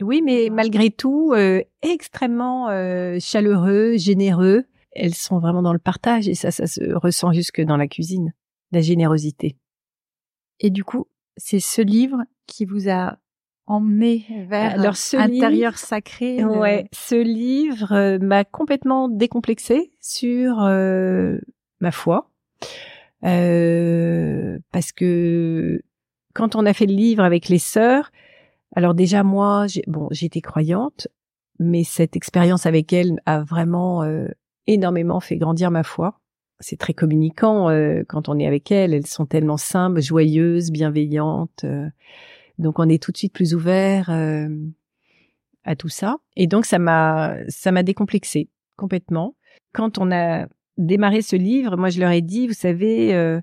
[0.00, 4.64] oui, mais malgré tout, euh, extrêmement euh, chaleureux, généreux.
[4.92, 8.32] Elles sont vraiment dans le partage et ça, ça se ressent jusque dans la cuisine,
[8.72, 9.56] la générosité.
[10.60, 13.18] Et du coup, c'est ce livre qui vous a
[13.66, 16.44] emmené vers Alors, ce intérieur sacré.
[16.44, 22.30] Ouais, ce livre m'a complètement décomplexé sur ma foi,
[23.20, 25.82] parce que
[26.34, 28.12] quand on a fait le livre avec les sœurs,
[28.74, 31.08] alors déjà moi, bon, j'étais croyante,
[31.58, 34.26] mais cette expérience avec elle a vraiment euh,
[34.66, 36.20] énormément fait grandir ma foi.
[36.60, 38.92] C'est très communicant euh, quand on est avec elle.
[38.92, 41.62] Elles sont tellement simples, joyeuses, bienveillantes.
[41.64, 41.88] Euh,
[42.58, 44.10] donc on est tout de suite plus ouvert
[45.64, 46.16] à tout ça.
[46.36, 49.34] Et donc ça m'a ça m'a décomplexé complètement.
[49.72, 50.46] Quand on a
[50.78, 53.40] démarré ce livre, moi je leur ai dit, vous savez,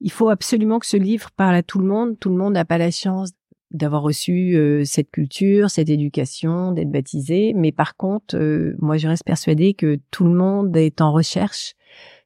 [0.00, 2.18] il faut absolument que ce livre parle à tout le monde.
[2.20, 3.30] Tout le monde n'a pas la chance
[3.70, 7.52] d'avoir reçu euh, cette culture, cette éducation, d'être baptisé.
[7.54, 11.74] Mais par contre, euh, moi, je reste persuadée que tout le monde est en recherche,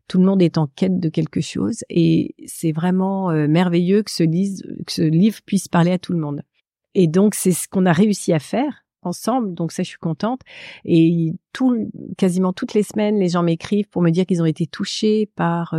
[0.09, 4.11] tout le monde est en quête de quelque chose, et c'est vraiment euh, merveilleux que
[4.11, 6.43] ce, livre puisse parler à tout le monde.
[6.95, 10.41] Et donc, c'est ce qu'on a réussi à faire ensemble, donc ça, je suis contente.
[10.85, 14.67] Et tout, quasiment toutes les semaines, les gens m'écrivent pour me dire qu'ils ont été
[14.67, 15.75] touchés par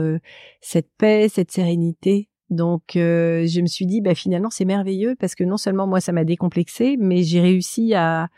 [0.61, 5.35] cette paix, cette sérénité donc euh, je me suis dit bah finalement c'est merveilleux parce
[5.35, 8.29] que non seulement moi ça m'a décomplexé mais j'ai réussi à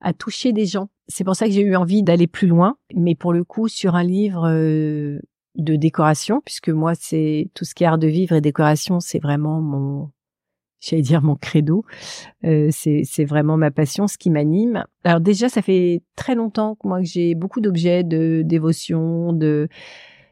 [0.00, 0.90] à toucher des gens.
[1.08, 3.94] C'est pour ça que j'ai eu envie d'aller plus loin mais pour le coup sur
[3.94, 5.18] un livre euh,
[5.56, 9.20] de décoration puisque moi c'est tout ce qui est art de vivre et décoration c'est
[9.20, 10.10] vraiment mon
[10.84, 11.84] j'allais dire mon credo.
[12.44, 14.84] Euh, c'est vraiment ma passion, ce qui m'anime.
[15.04, 19.68] Alors déjà ça fait très longtemps que moi que j'ai beaucoup d'objets de dévotion, de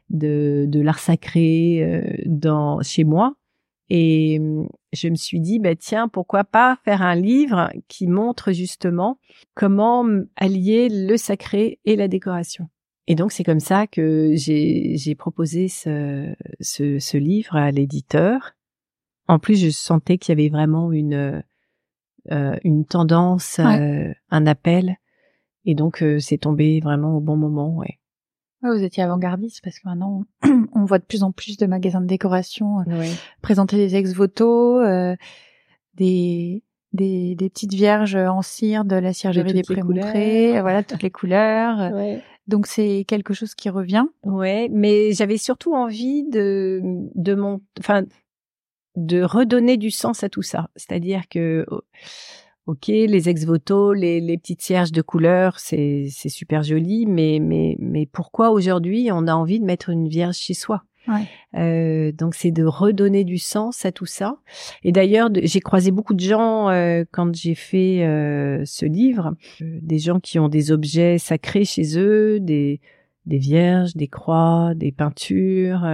[0.09, 3.35] de, de l'art sacré euh, dans chez moi.
[3.89, 8.51] Et hum, je me suis dit, bah, tiens, pourquoi pas faire un livre qui montre
[8.51, 9.19] justement
[9.55, 12.69] comment allier le sacré et la décoration.
[13.07, 18.53] Et donc c'est comme ça que j'ai proposé ce, ce, ce, livre à l'éditeur.
[19.27, 21.43] En plus, je sentais qu'il y avait vraiment une
[22.31, 24.95] euh, une tendance, euh, un appel,
[25.65, 27.75] et donc euh, c'est tombé vraiment au bon moment.
[27.75, 27.99] Ouais
[28.71, 30.23] vous étiez avant-gardiste parce que maintenant
[30.73, 33.05] on voit de plus en plus de magasins de décoration euh,
[33.41, 35.15] présenter des ex-voto, euh,
[35.95, 41.11] des, des, des petites vierges en cire de la ciergerie des Prémontrés, voilà toutes les
[41.11, 41.91] couleurs.
[42.47, 44.05] Donc c'est quelque chose qui revient.
[44.23, 46.81] Ouais, mais j'avais surtout envie de
[47.15, 48.03] de mon, enfin,
[48.95, 50.69] de redonner du sens à tout ça.
[50.75, 51.65] C'est-à-dire que
[52.65, 58.05] Ok, les ex-voto, les, les petites cierges de couleur, c'est super joli, mais mais mais
[58.05, 60.83] pourquoi aujourd'hui on a envie de mettre une vierge chez soi?
[61.55, 64.37] Euh, donc c'est de redonner du sens à tout ça.
[64.83, 69.99] Et d'ailleurs, j'ai croisé beaucoup de gens euh, quand j'ai fait euh, ce livre, des
[69.99, 72.79] gens qui ont des objets sacrés chez eux, des
[73.25, 75.85] des vierges, des croix, des peintures,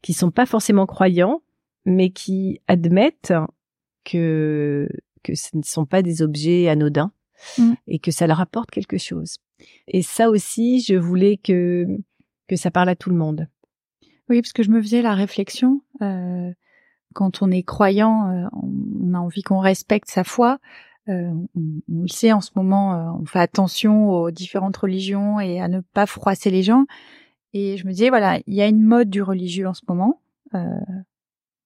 [0.00, 1.42] qui sont pas forcément croyants,
[1.84, 3.34] mais qui admettent
[4.04, 4.88] que
[5.22, 7.12] que ce ne sont pas des objets anodins
[7.58, 7.72] mm.
[7.86, 9.36] et que ça leur apporte quelque chose.
[9.88, 11.86] Et ça aussi, je voulais que
[12.48, 13.46] que ça parle à tout le monde.
[14.28, 16.50] Oui, parce que je me faisais la réflexion euh,
[17.14, 20.58] quand on est croyant, euh, on a envie qu'on respecte sa foi.
[21.08, 25.66] Euh, on, le sait en ce moment, on fait attention aux différentes religions et à
[25.66, 26.86] ne pas froisser les gens.
[27.52, 30.20] Et je me disais voilà, il y a une mode du religieux en ce moment,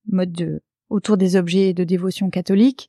[0.07, 2.89] mode de autour des objets de dévotion catholique.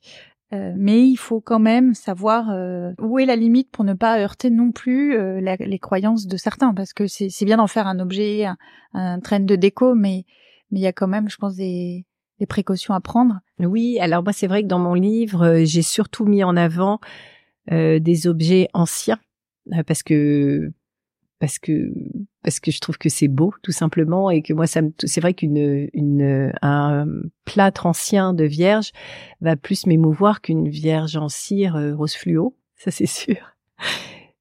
[0.52, 4.20] Euh, mais il faut quand même savoir euh, où est la limite pour ne pas
[4.20, 7.98] heurter non plus euh, les croyances de certains, parce que c'est bien d'en faire un
[7.98, 8.56] objet, un,
[8.92, 10.24] un train de déco, mais
[10.70, 12.06] mais il y a quand même, je pense, des,
[12.38, 13.40] des précautions à prendre.
[13.58, 17.00] Oui, alors moi c'est vrai que dans mon livre, j'ai surtout mis en avant
[17.68, 19.18] des objets anciens,
[19.86, 20.70] parce que
[21.38, 21.92] parce que
[22.42, 25.34] parce que je trouve que c'est beau tout simplement et que moi ça c'est vrai
[25.34, 27.06] qu'une une un
[27.44, 28.92] plâtre ancien de vierge
[29.40, 33.36] va plus m'émouvoir qu'une vierge en cire euh, rose fluo ça c'est sûr.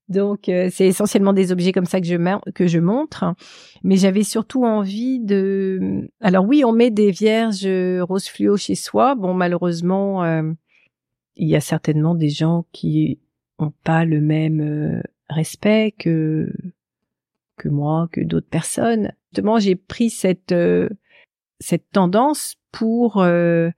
[0.08, 3.34] Donc euh, c'est essentiellement des objets comme ça que je que je montre
[3.84, 7.68] mais j'avais surtout envie de alors oui on met des vierges
[8.02, 9.16] rose fluo chez soi.
[9.16, 10.44] Bon malheureusement euh,
[11.36, 13.20] il y a certainement des gens qui
[13.58, 16.50] ont pas le même respect que
[17.58, 19.12] que moi, que d'autres personnes.
[19.32, 20.90] Justement, j'ai pris cette euh,
[21.60, 23.70] cette tendance pour euh,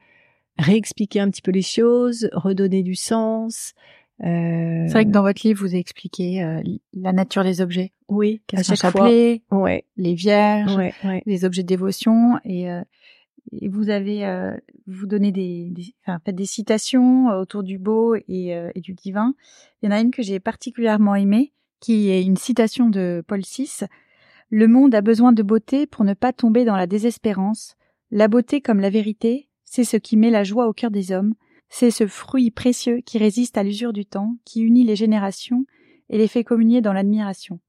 [0.57, 3.73] réexpliquer un petit peu les choses, redonner du sens.
[4.23, 4.85] Euh...
[4.87, 6.61] C'est vrai que dans votre livre, vous expliqué euh,
[6.93, 7.91] la nature des objets.
[8.07, 9.85] Oui, qu'est-ce chapelet, ouais.
[9.95, 10.93] les vierges, ouais,
[11.25, 12.67] les objets de dévotion, et,
[13.51, 14.55] et vous avez
[14.87, 19.35] vous donnez des, des enfin, des citations autour du beau et, et, du divin.
[19.81, 23.41] Il y en a une que j'ai particulièrement aimée, qui est une citation de Paul
[23.41, 23.85] VI.
[24.49, 27.75] Le monde a besoin de beauté pour ne pas tomber dans la désespérance.
[28.11, 31.33] La beauté comme la vérité, c'est ce qui met la joie au cœur des hommes,
[31.69, 35.65] c'est ce fruit précieux qui résiste à l'usure du temps, qui unit les générations
[36.09, 37.59] et les fait communier dans l'admiration.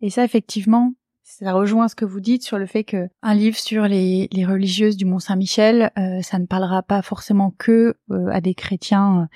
[0.00, 3.56] Et ça, effectivement, ça rejoint ce que vous dites sur le fait que un livre
[3.56, 8.40] sur les, religieuses du Mont Saint-Michel, euh, ça ne parlera pas forcément que euh, à
[8.40, 9.26] des chrétiens euh,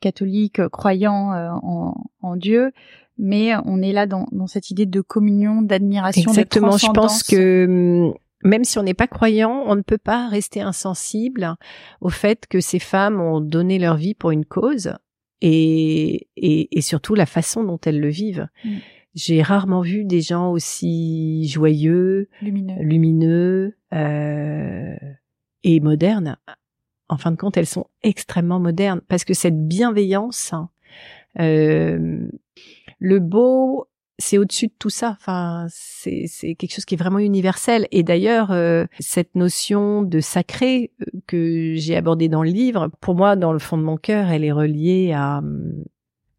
[0.00, 2.72] catholiques croyants en, en, Dieu,
[3.18, 6.76] mais on est là dans, dans cette idée de communion, d'admiration, Exactement.
[6.76, 7.66] Je pense que
[8.08, 11.56] hum, même si on n'est pas croyant, on ne peut pas rester insensible
[12.00, 14.92] au fait que ces femmes ont donné leur vie pour une cause
[15.40, 18.48] et, et, et surtout la façon dont elles le vivent.
[18.64, 18.76] Mm.
[19.14, 24.96] J'ai rarement vu des gens aussi joyeux, lumineux, lumineux euh,
[25.62, 26.36] et modernes.
[27.08, 30.52] En fin de compte, elles sont extrêmement modernes parce que cette bienveillance,
[31.38, 32.28] euh,
[32.98, 35.16] le beau, c'est au-dessus de tout ça.
[35.20, 37.88] Enfin, c'est quelque chose qui est vraiment universel.
[37.90, 43.14] Et d'ailleurs, euh, cette notion de sacré euh, que j'ai abordée dans le livre, pour
[43.14, 45.42] moi, dans le fond de mon cœur, elle est reliée à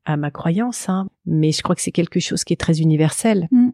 [0.06, 0.88] à ma croyance.
[0.88, 1.10] Hein.
[1.26, 3.48] Mais je crois que c'est quelque chose qui est très universel.
[3.52, 3.70] Mmh.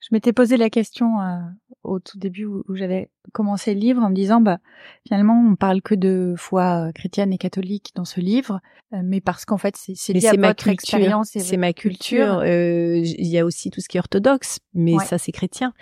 [0.00, 1.38] Je m'étais posé la question euh,
[1.84, 4.58] au tout début où, j'avais commencé le livre en me disant bah
[5.06, 8.60] finalement on parle que de foi chrétienne et catholique dans ce livre
[8.92, 12.38] euh, mais parce qu'en fait c'est lié à votre expérience c'est ma culture.
[12.38, 15.72] euh, il y a aussi tout ce qui est orthodoxe mais ça c'est chrétien.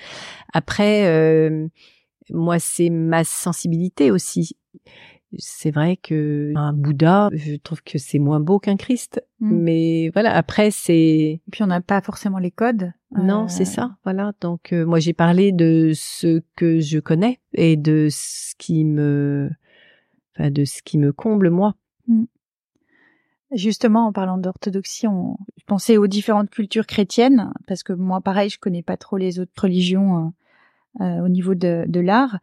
[0.52, 1.68] Après euh,
[2.30, 4.56] moi c'est ma sensibilité aussi
[5.38, 9.24] c'est vrai que un Bouddha, je trouve que c'est moins beau qu'un Christ.
[9.40, 9.56] Mm.
[9.56, 11.40] Mais voilà, après c'est.
[11.50, 12.92] Puis on n'a pas forcément les codes.
[13.12, 13.96] Non, c'est ça.
[14.04, 14.32] Voilà.
[14.40, 19.50] Donc euh, moi j'ai parlé de ce que je connais et de ce qui me,
[20.34, 21.74] enfin de ce qui me comble moi.
[22.06, 22.24] Mm.
[23.54, 28.58] Justement, en parlant d'orthodoxie, on pensait aux différentes cultures chrétiennes, parce que moi, pareil, je
[28.58, 30.32] connais pas trop les autres religions.
[31.00, 32.38] Euh, au niveau de, de l'art.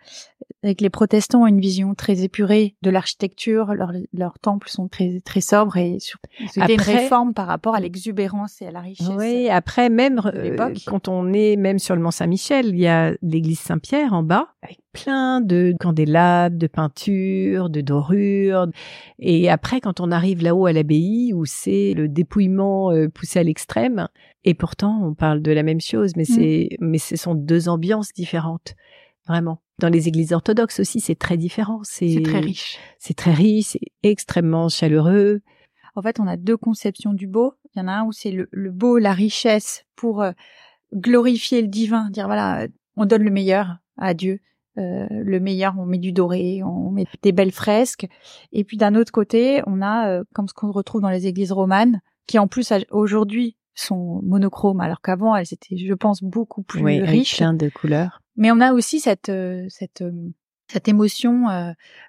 [0.62, 5.22] Avec les protestants ont une vision très épurée de l'architecture, leurs, leurs temples sont très
[5.22, 6.00] très sobres et
[6.50, 9.08] c'était une réforme par rapport à l'exubérance et à la richesse.
[9.15, 13.13] Oui, après même euh, quand on est même sur le Mont Saint-Michel, il y a
[13.22, 18.67] l'église Saint-Pierre en bas avec plein de candélabres, de peintures, de dorures.
[19.19, 23.43] Et après, quand on arrive là-haut à l'abbaye, où c'est le dépouillement euh, poussé à
[23.43, 24.08] l'extrême,
[24.43, 26.34] et pourtant on parle de la même chose, mais mm.
[26.34, 28.76] c'est, mais ce sont deux ambiances différentes,
[29.28, 29.62] vraiment.
[29.80, 31.80] Dans les églises orthodoxes aussi, c'est très différent.
[31.84, 32.78] C'est très riche.
[33.00, 35.42] C'est très riche, c'est extrêmement chaleureux.
[35.96, 37.54] En fait, on a deux conceptions du beau.
[37.74, 40.32] Il y en a un où c'est le, beau, la richesse pour euh,
[40.94, 44.39] glorifier le divin, dire voilà, on donne le meilleur, à Dieu.
[44.78, 48.08] Euh, le meilleur, on met du doré, on met des belles fresques.
[48.52, 51.52] Et puis d'un autre côté, on a euh, comme ce qu'on retrouve dans les églises
[51.52, 56.82] romanes, qui en plus aujourd'hui sont monochromes, alors qu'avant elles étaient, je pense, beaucoup plus
[56.82, 57.38] oui, riches.
[57.38, 58.22] plein de couleurs.
[58.39, 60.04] Mais on a aussi cette euh, cette
[60.67, 61.45] cette émotion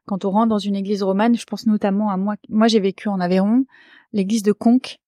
[0.06, 1.36] quand on rentre dans une église romane.
[1.36, 2.36] Je pense notamment à moi.
[2.50, 3.64] Moi, j'ai vécu en Aveyron,
[4.12, 4.98] l'église de Conques,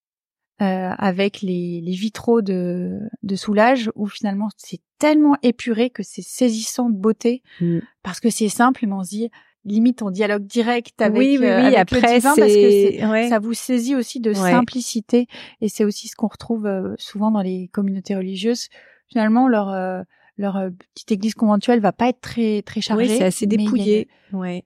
[0.62, 6.22] euh, avec les, les, vitraux de, de Soulage, où finalement c'est tellement épuré que c'est
[6.22, 7.78] saisissant de beauté, mm.
[8.04, 9.30] parce que c'est simple, mais on se dit
[9.64, 13.54] limite on dialogue direct avec, oui, oui, euh, après, le divin, parce que ça vous
[13.54, 15.26] saisit aussi de simplicité,
[15.60, 18.68] et c'est aussi ce qu'on retrouve euh, souvent dans les communautés religieuses.
[19.08, 20.04] Finalement, leur
[20.36, 20.58] leur
[20.94, 23.08] petite église conventuelle va pas être très très chargée.
[23.08, 24.08] Oui, c'est assez dépouillé.
[24.32, 24.64] Ouais.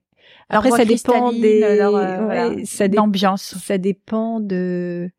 [0.49, 3.57] Après, ça dépend des, leur, ouais, ça d'ambiance.
[3.59, 5.11] Ça dépend de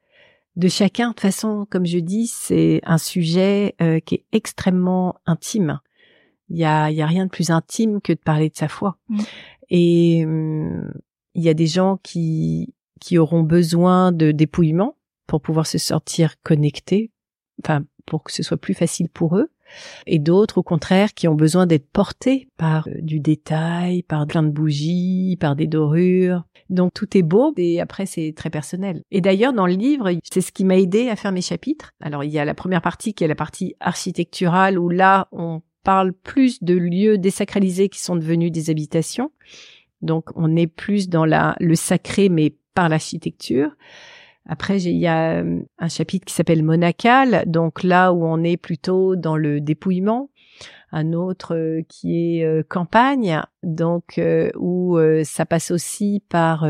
[0.56, 1.10] de chacun.
[1.10, 5.80] De toute façon, comme je dis, c'est un sujet euh, qui est extrêmement intime.
[6.50, 8.98] Il y a, y a rien de plus intime que de parler de sa foi.
[9.10, 9.20] Mm.
[9.70, 10.94] Et hum,
[11.36, 16.42] il y a des gens qui qui auront besoin de dépouillement pour pouvoir se sortir
[16.42, 17.12] connectés,
[17.64, 19.52] enfin pour que ce soit plus facile pour eux
[20.06, 24.44] et d'autres au contraire qui ont besoin d'être portés par euh, du détail, par plein
[24.44, 26.44] de bougies, par des dorures.
[26.70, 29.02] Donc tout est beau et après c'est très personnel.
[29.12, 31.94] Et d'ailleurs dans le livre, c'est ce qui m'a aidé à faire mes chapitres.
[32.02, 35.62] Alors il y a la première partie qui est la partie architecturale où là on
[35.84, 39.32] parle plus de lieux désacralisés qui sont devenus des habitations.
[40.02, 43.72] Donc on est plus dans le sacré mais par l'architecture.
[44.48, 48.58] Après, il y a euh, un chapitre qui s'appelle Monacal, donc là où on est
[48.58, 50.30] plutôt dans le dépouillement.
[50.94, 54.22] Un autre euh, qui est euh, campagne, donc
[54.58, 56.66] où ça passe aussi par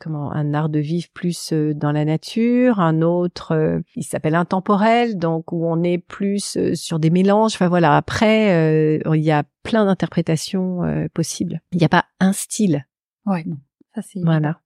[0.00, 2.80] comment un art de vivre plus dans la nature.
[2.80, 7.54] Un autre, il s'appelle intemporel, donc où on est plus sur des mélanges.
[7.54, 7.96] Enfin voilà.
[7.96, 10.80] Après, il y a plein d'interprétations
[11.14, 11.60] possibles.
[11.70, 12.84] Il n'y a pas un style.
[13.24, 13.58] Ouais, non.
[13.94, 14.20] Ça c'est.
[14.24, 14.58] Voilà.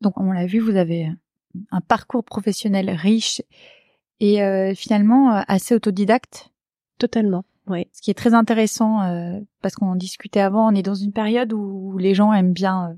[0.00, 1.10] Donc on l'a vu, vous avez
[1.70, 3.42] un parcours professionnel riche
[4.20, 6.50] et euh, finalement euh, assez autodidacte.
[6.98, 7.44] Totalement.
[7.66, 7.86] Oui.
[7.92, 11.12] Ce qui est très intéressant euh, parce qu'on en discutait avant, on est dans une
[11.12, 12.96] période où les gens aiment bien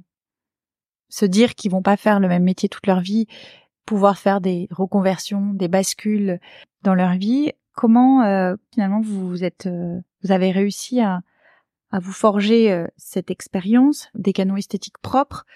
[1.08, 3.26] se dire qu'ils vont pas faire le même métier toute leur vie,
[3.84, 6.40] pouvoir faire des reconversions, des bascules
[6.82, 7.52] dans leur vie.
[7.74, 11.20] Comment finalement vous êtes, vous avez réussi à,
[11.92, 15.46] à vous forger cette expérience, des canaux esthétiques propres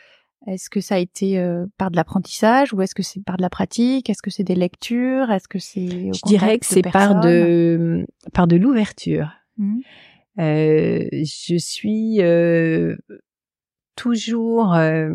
[0.46, 3.42] est-ce que ça a été euh, par de l'apprentissage ou est-ce que c'est par de
[3.42, 4.08] la pratique?
[4.08, 5.30] Est-ce que c'est des lectures?
[5.30, 9.30] Est-ce que c'est Je dirais que c'est par de par de l'ouverture.
[9.58, 9.80] Mmh.
[10.38, 12.96] Euh, je suis euh,
[13.96, 15.10] toujours euh,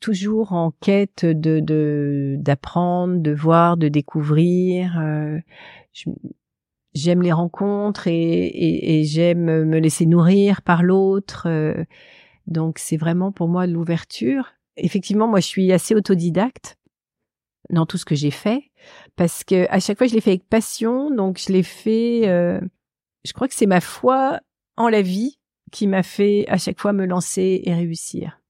[0.00, 5.02] toujours en quête de d'apprendre, de, voir, de découvrir.
[6.94, 11.48] j'aime les rencontres et, et, et j'aime me laisser nourrir par l'autre.
[12.48, 14.54] Donc c'est vraiment pour moi l'ouverture.
[14.76, 16.78] Effectivement, moi je suis assez autodidacte
[17.70, 18.70] dans tout ce que j'ai fait
[19.16, 21.10] parce que à chaque fois je l'ai fait avec passion.
[21.14, 22.26] Donc je l'ai fait.
[22.26, 22.60] Euh,
[23.24, 24.40] je crois que c'est ma foi
[24.76, 25.38] en la vie
[25.70, 28.40] qui m'a fait à chaque fois me lancer et réussir.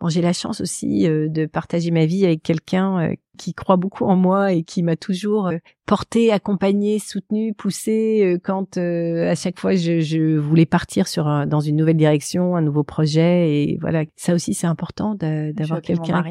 [0.00, 3.76] Bon, j'ai la chance aussi euh, de partager ma vie avec quelqu'un euh, qui croit
[3.76, 5.56] beaucoup en moi et qui m'a toujours euh,
[5.86, 11.76] porté, accompagné, soutenu, poussé quand à chaque fois je, je voulais partir sur dans une
[11.76, 13.50] nouvelle direction, un nouveau projet.
[13.50, 16.24] Et voilà, ça aussi c'est important d'avoir quelqu'un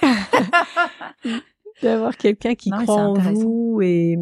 [1.82, 4.16] d'avoir quelqu'un qui croit en vous et,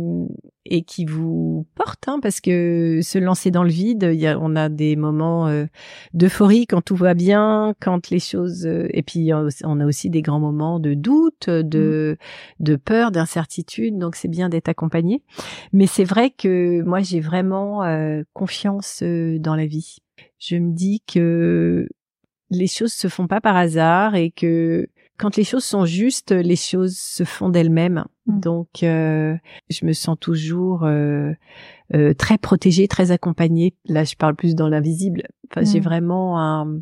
[0.70, 4.54] et qui vous porte, hein, parce que se lancer dans le vide, y a, on
[4.54, 5.66] a des moments euh,
[6.14, 9.30] d'euphorie quand tout va bien, quand les choses, euh, et puis
[9.64, 12.16] on a aussi des grands moments de doute, de
[12.60, 12.64] mmh.
[12.64, 13.98] de peur, d'incertitude.
[13.98, 15.22] Donc c'est bien d'être accompagné.
[15.72, 19.96] Mais c'est vrai que moi j'ai vraiment euh, confiance dans la vie.
[20.38, 21.88] Je me dis que
[22.50, 24.88] les choses se font pas par hasard et que
[25.20, 28.04] quand les choses sont justes, les choses se font d'elles-mêmes.
[28.26, 28.40] Mm.
[28.40, 29.36] Donc, euh,
[29.68, 31.32] je me sens toujours euh,
[31.94, 33.74] euh, très protégée, très accompagnée.
[33.84, 35.28] Là, je parle plus dans l'invisible.
[35.50, 35.84] Enfin, j'ai mm.
[35.84, 36.80] vraiment un,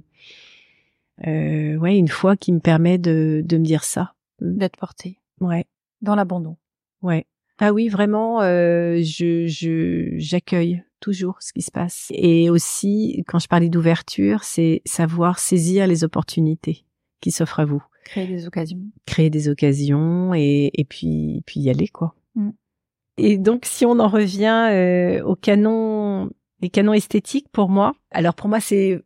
[1.26, 5.18] ouais, une foi qui me permet de, de me dire ça, d'être portée.
[5.40, 5.66] Ouais.
[6.00, 6.56] Dans l'abandon.
[7.02, 7.26] Ouais.
[7.58, 12.06] Ah oui, vraiment, je, je, j'accueille toujours ce qui se passe.
[12.12, 16.84] Et aussi, quand je parlais d'ouverture, c'est savoir saisir les opportunités
[17.20, 17.82] qui s'offrent à vous.
[18.08, 18.80] Créer des occasions.
[19.04, 22.14] Créer des occasions et, et puis, puis y aller, quoi.
[22.34, 22.50] Mm.
[23.18, 26.30] Et donc, si on en revient euh, au canon,
[26.62, 29.02] les canons esthétiques, pour moi, alors pour moi, c'est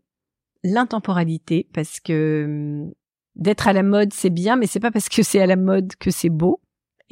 [0.62, 2.92] l'intemporalité, parce que hum,
[3.34, 5.96] d'être à la mode, c'est bien, mais c'est pas parce que c'est à la mode
[5.96, 6.60] que c'est beau.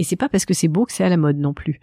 [0.00, 1.78] Et c'est pas parce que c'est beau que c'est à la mode non plus.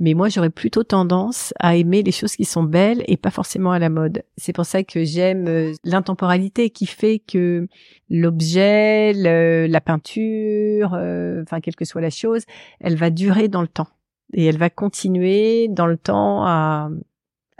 [0.00, 3.70] Mais moi, j'aurais plutôt tendance à aimer les choses qui sont belles et pas forcément
[3.70, 4.24] à la mode.
[4.36, 7.68] C'est pour ça que j'aime euh, l'intemporalité qui fait que
[8.10, 12.42] l'objet, la peinture, euh, enfin quelle que soit la chose,
[12.80, 13.90] elle va durer dans le temps
[14.32, 16.90] et elle va continuer dans le temps à,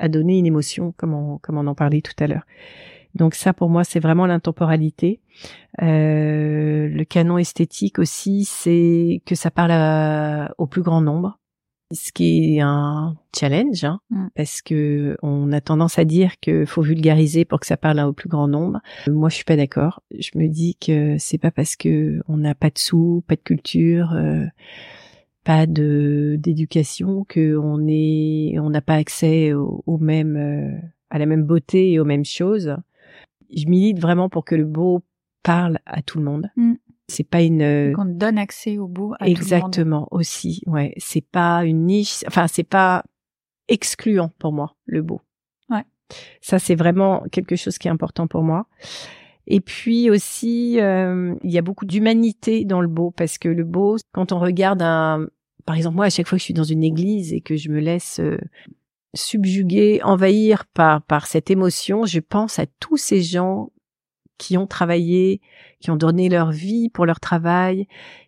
[0.09, 2.45] donner une émotion, comme on, comme on en parlait tout à l'heure.
[3.15, 5.21] Donc ça, pour moi, c'est vraiment l'intemporalité.
[5.83, 11.39] Euh, le canon esthétique aussi, c'est que ça parle au plus grand nombre,
[11.93, 14.27] ce qui est un challenge, hein, mm.
[14.35, 18.13] parce que on a tendance à dire qu'il faut vulgariser pour que ça parle au
[18.13, 18.81] plus grand nombre.
[19.09, 20.03] Moi, je suis pas d'accord.
[20.19, 23.43] Je me dis que c'est pas parce que on n'a pas de sous, pas de
[23.43, 24.13] culture.
[24.15, 24.47] Euh,
[25.45, 30.79] pas de d'éducation que on est on n'a pas accès au, au même euh,
[31.11, 32.77] à la même beauté et aux mêmes choses
[33.55, 35.03] je milite vraiment pour que le beau
[35.43, 36.51] parle à tout le monde.
[36.57, 36.75] Mm.
[37.09, 40.07] C'est pas une qu'on donne accès au beau à exactement tout le monde.
[40.13, 40.63] aussi.
[40.67, 42.25] Ouais, c'est pas une niche.
[42.27, 43.05] Enfin, c'est pas
[43.69, 45.21] excluant pour moi le beau.
[45.69, 45.85] Ouais.
[46.41, 48.67] Ça c'est vraiment quelque chose qui est important pour moi.
[49.47, 53.65] Et puis aussi, euh, il y a beaucoup d'humanité dans le beau parce que le
[53.65, 55.27] beau, quand on regarde un,
[55.67, 57.69] par exemple moi à chaque fois que je suis dans une église et que je
[57.69, 58.39] me laisse euh,
[59.15, 63.71] subjuguée, envahir par, par cette émotion, je pense à tous ces gens
[64.39, 65.41] qui ont travaillé,
[65.81, 67.87] qui ont donné leur vie pour leur travail,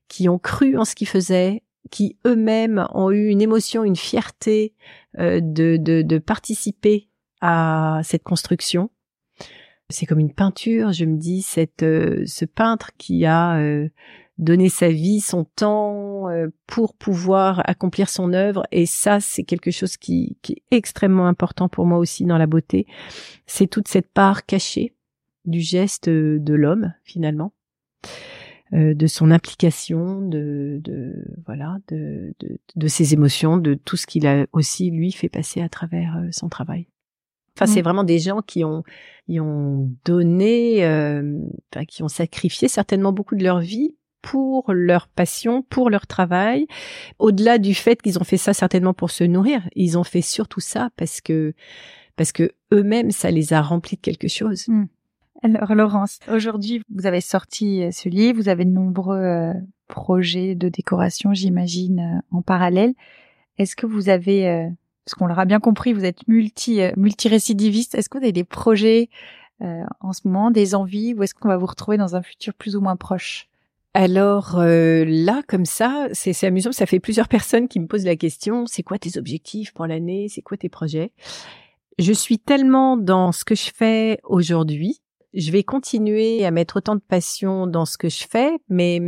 [0.08, 4.74] qui ont cru en ce qu'ils faisaient, qui eux-mêmes ont eu une émotion, une fierté
[5.18, 7.08] euh, de, de, de participer
[7.40, 8.90] à cette construction.
[9.90, 13.88] C'est comme une peinture, je me dis, cette, euh, ce peintre qui a euh,
[14.38, 18.64] donner sa vie, son temps euh, pour pouvoir accomplir son œuvre.
[18.72, 22.46] Et ça, c'est quelque chose qui, qui, est extrêmement important pour moi aussi dans la
[22.46, 22.86] beauté.
[23.46, 24.94] C'est toute cette part cachée
[25.44, 27.52] du geste de l'homme finalement,
[28.72, 34.06] euh, de son implication, de, de voilà, de, de, de, ses émotions, de tout ce
[34.06, 36.88] qu'il a aussi lui fait passer à travers euh, son travail.
[37.56, 37.84] Enfin, c'est mm.
[37.84, 38.82] vraiment des gens qui ont,
[39.26, 41.38] qui ont donné, euh,
[41.72, 46.66] enfin, qui ont sacrifié certainement beaucoup de leur vie pour leur passion, pour leur travail.
[47.18, 50.60] Au-delà du fait qu'ils ont fait ça certainement pour se nourrir, ils ont fait surtout
[50.60, 51.52] ça parce que
[52.16, 54.66] parce que eux-mêmes ça les a remplis de quelque chose.
[54.66, 54.86] Hmm.
[55.42, 59.52] Alors Laurence, aujourd'hui vous avez sorti euh, ce livre, vous avez de nombreux euh,
[59.88, 62.94] projets de décoration, j'imagine, euh, en parallèle.
[63.58, 64.70] Est-ce que vous avez,
[65.04, 67.94] parce qu'on l'aura bien compris, vous êtes multi multi récidiviste.
[67.94, 69.10] Est-ce que vous avez des projets
[69.60, 72.74] en ce moment, des envies, ou est-ce qu'on va vous retrouver dans un futur plus
[72.74, 73.48] ou moins proche?
[73.94, 76.72] Alors euh, là, comme ça, c'est amusant.
[76.72, 80.26] Ça fait plusieurs personnes qui me posent la question c'est quoi tes objectifs pour l'année?
[80.28, 81.12] C'est quoi tes projets?
[82.00, 85.00] Je suis tellement dans ce que je fais aujourd'hui.
[85.32, 89.00] Je vais continuer à mettre autant de passion dans ce que je fais, mais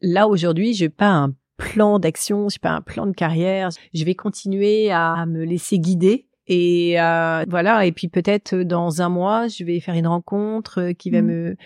[0.00, 3.68] là aujourd'hui, j'ai pas un plan d'action, j'ai pas un plan de carrière.
[3.92, 7.84] Je vais continuer à me laisser guider et euh, voilà.
[7.84, 11.26] Et puis peut-être dans un mois, je vais faire une rencontre qui va mmh.
[11.26, 11.56] me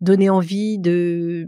[0.00, 1.46] donner envie de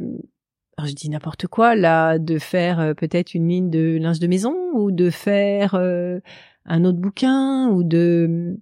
[0.85, 4.55] je dis n'importe quoi là, de faire euh, peut-être une ligne de linge de maison
[4.75, 6.21] ou de faire euh,
[6.67, 8.59] un autre bouquin ou de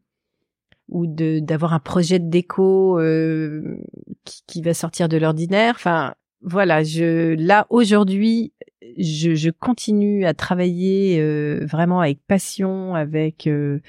[0.88, 3.78] ou de d'avoir un projet de déco euh,
[4.24, 5.74] qui, qui, va sortir de l'ordinaire.
[5.76, 8.52] Enfin, voilà, je là aujourd'hui,
[8.98, 11.20] je, je, continue à travailler
[11.64, 13.80] vraiment avec passion, avec euh,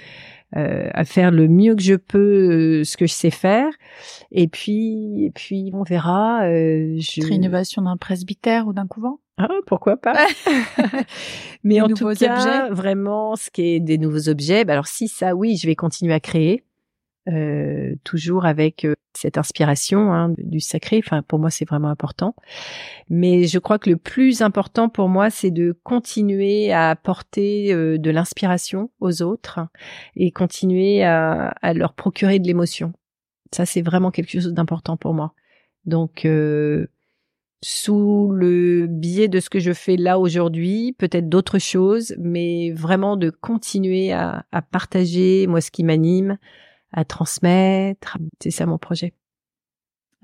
[0.56, 3.70] à faire le mieux que je peux euh, ce que je sais faire.
[4.32, 6.46] Et puis, et puis on verra.
[6.46, 7.26] Euh, je...
[7.26, 9.20] Rénovation d'un presbytère ou d'un couvent?
[9.38, 10.16] Ah, pourquoi pas
[11.64, 15.36] Mais en tout cas, vraiment, ce qui est des nouveaux objets, bah alors si ça,
[15.36, 16.64] oui, je vais continuer à créer.
[17.28, 21.02] Euh, toujours avec euh, cette inspiration hein, du sacré.
[21.04, 22.36] Enfin, pour moi, c'est vraiment important.
[23.10, 27.98] Mais je crois que le plus important pour moi, c'est de continuer à apporter euh,
[27.98, 29.60] de l'inspiration aux autres
[30.16, 32.94] et continuer à, à leur procurer de l'émotion.
[33.52, 35.34] Ça, c'est vraiment quelque chose d'important pour moi.
[35.86, 36.28] Donc,
[37.62, 43.18] sous le biais de ce que je fais là aujourd'hui, peut-être d'autres choses, mais vraiment
[43.18, 46.38] de continuer à, à partager moi ce qui m'anime,
[46.96, 48.18] à transmettre.
[48.42, 49.14] C'est ça mon projet.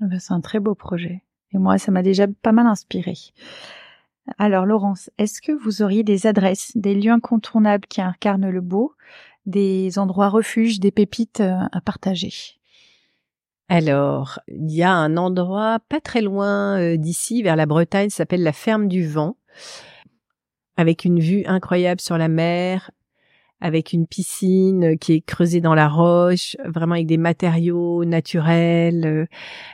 [0.00, 1.22] Ah ben, c'est un très beau projet.
[1.52, 3.14] Et moi, ça m'a déjà pas mal inspiré.
[4.38, 8.94] Alors, Laurence, est-ce que vous auriez des adresses, des lieux incontournables qui incarnent le beau,
[9.46, 12.32] des endroits refuges, des pépites euh, à partager?
[13.68, 18.42] Alors, il y a un endroit pas très loin euh, d'ici, vers la Bretagne, s'appelle
[18.42, 19.36] la Ferme du Vent,
[20.76, 22.90] avec une vue incroyable sur la mer,
[23.62, 29.26] avec une piscine qui est creusée dans la roche, vraiment avec des matériaux naturels, euh,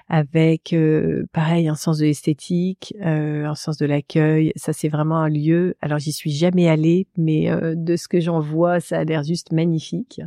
[0.08, 4.52] avec euh, pareil un sens de l'esthétique, euh, un sens de l'accueil.
[4.56, 5.74] Ça c'est vraiment un lieu.
[5.80, 9.52] Alors j'y suis jamais allée, mais de ce que j'en vois, ça a l'air juste
[9.52, 10.20] magnifique.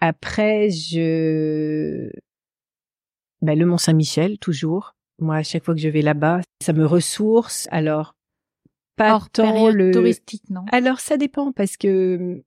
[0.00, 2.10] Après, je
[3.40, 4.94] ben, le Mont Saint-Michel toujours.
[5.18, 7.68] Moi, à chaque fois que je vais là-bas, ça me ressource.
[7.70, 8.14] Alors
[9.00, 10.64] pas Hors tant le touristique, non?
[10.72, 12.42] Alors ça dépend parce que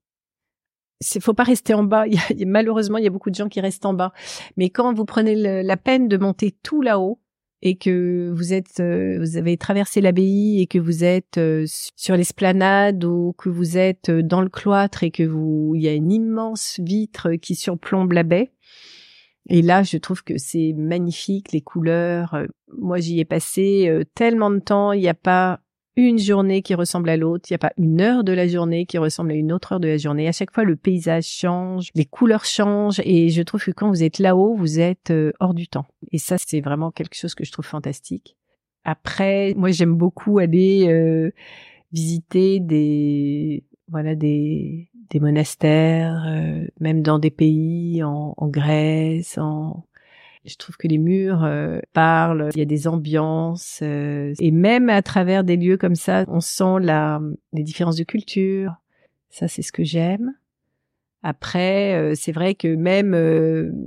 [1.00, 2.06] c'est faut pas rester en bas.
[2.08, 4.14] Il y a, malheureusement, il y a beaucoup de gens qui restent en bas.
[4.56, 7.20] Mais quand vous prenez la peine de monter tout là-haut
[7.64, 12.16] et que vous êtes, euh, vous avez traversé l'abbaye et que vous êtes euh, sur
[12.16, 15.94] l'esplanade ou que vous êtes euh, dans le cloître et que vous, il y a
[15.94, 18.52] une immense vitre qui surplombe la baie.
[19.50, 22.38] Et là, je trouve que c'est magnifique, les couleurs.
[22.78, 24.94] Moi, j'y ai passé tellement de temps.
[24.94, 25.63] Il n'y a pas
[25.96, 28.86] une journée qui ressemble à l'autre, il n'y a pas une heure de la journée
[28.86, 30.28] qui ressemble à une autre heure de la journée.
[30.28, 34.04] À chaque fois, le paysage change, les couleurs changent, et je trouve que quand vous
[34.04, 35.86] êtes là-haut, vous êtes euh, hors du temps.
[36.12, 38.36] Et ça, c'est vraiment quelque chose que je trouve fantastique.
[38.86, 41.32] Après, moi, j'aime beaucoup aller euh,
[41.92, 49.86] visiter des voilà des des monastères, euh, même dans des pays en, en Grèce, en
[50.46, 54.90] je trouve que les murs euh, parlent, il y a des ambiances euh, et même
[54.90, 57.22] à travers des lieux comme ça, on sent la
[57.54, 58.76] les différences de culture.
[59.30, 60.34] Ça c'est ce que j'aime.
[61.26, 63.12] Après, euh, c'est vrai que même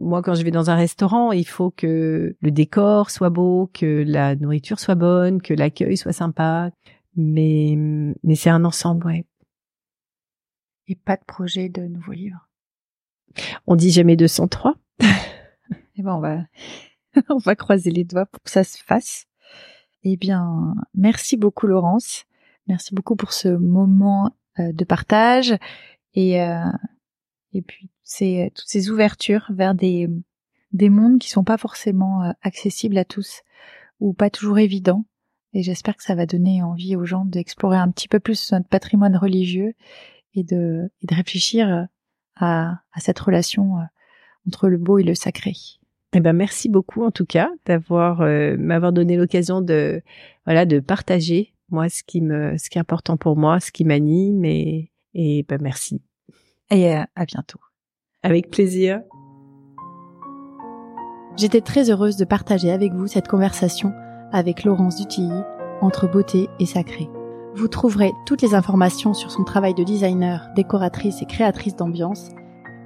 [0.01, 4.05] moi, quand je vais dans un restaurant, il faut que le décor soit beau, que
[4.07, 6.71] la nourriture soit bonne, que l'accueil soit sympa.
[7.15, 7.75] Mais,
[8.23, 9.25] mais c'est un ensemble, ouais.
[10.89, 12.49] Et pas de projet de nouveau livre?
[13.67, 14.75] On dit jamais 203.
[15.97, 16.41] Eh ben, on va,
[17.31, 19.27] on va croiser les doigts pour que ça se fasse.
[20.03, 22.25] Eh bien, merci beaucoup, Laurence.
[22.69, 25.55] Merci beaucoup pour ce moment euh, de partage
[26.15, 26.71] et, euh,
[27.53, 30.09] et puis c'est toutes ces ouvertures vers des,
[30.73, 33.43] des mondes qui sont pas forcément euh, accessibles à tous
[34.01, 35.05] ou pas toujours évidents.
[35.53, 38.69] Et j'espère que ça va donner envie aux gens d'explorer un petit peu plus notre
[38.69, 39.75] patrimoine religieux
[40.35, 41.89] et de, et de réfléchir
[42.37, 43.77] à, à cette relation
[44.47, 45.55] entre le beau et le sacré.
[46.13, 50.03] Eh ben merci beaucoup en tout cas d'avoir euh, m'avoir donné l'occasion de
[50.47, 53.85] voilà de partager moi ce qui me ce qui est important pour moi, ce qui
[53.85, 56.03] m'anime et et ben merci.
[56.71, 57.61] Et à, à bientôt.
[58.23, 59.01] Avec plaisir.
[61.37, 63.93] J'étais très heureuse de partager avec vous cette conversation
[64.33, 65.43] avec Laurence Dutilly
[65.81, 67.09] entre beauté et sacré.
[67.55, 72.31] Vous trouverez toutes les informations sur son travail de designer, décoratrice et créatrice d'ambiance,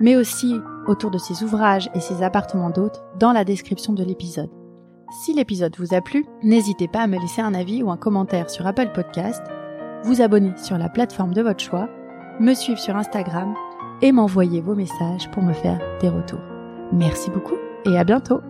[0.00, 0.54] mais aussi
[0.90, 4.50] autour de ses ouvrages et ses appartements d'hôtes dans la description de l'épisode.
[5.22, 8.50] Si l'épisode vous a plu, n'hésitez pas à me laisser un avis ou un commentaire
[8.50, 9.42] sur Apple Podcast,
[10.04, 11.88] vous abonner sur la plateforme de votre choix,
[12.38, 13.54] me suivre sur Instagram
[14.02, 16.40] et m'envoyer vos messages pour me faire des retours.
[16.92, 18.40] Merci beaucoup et à bientôt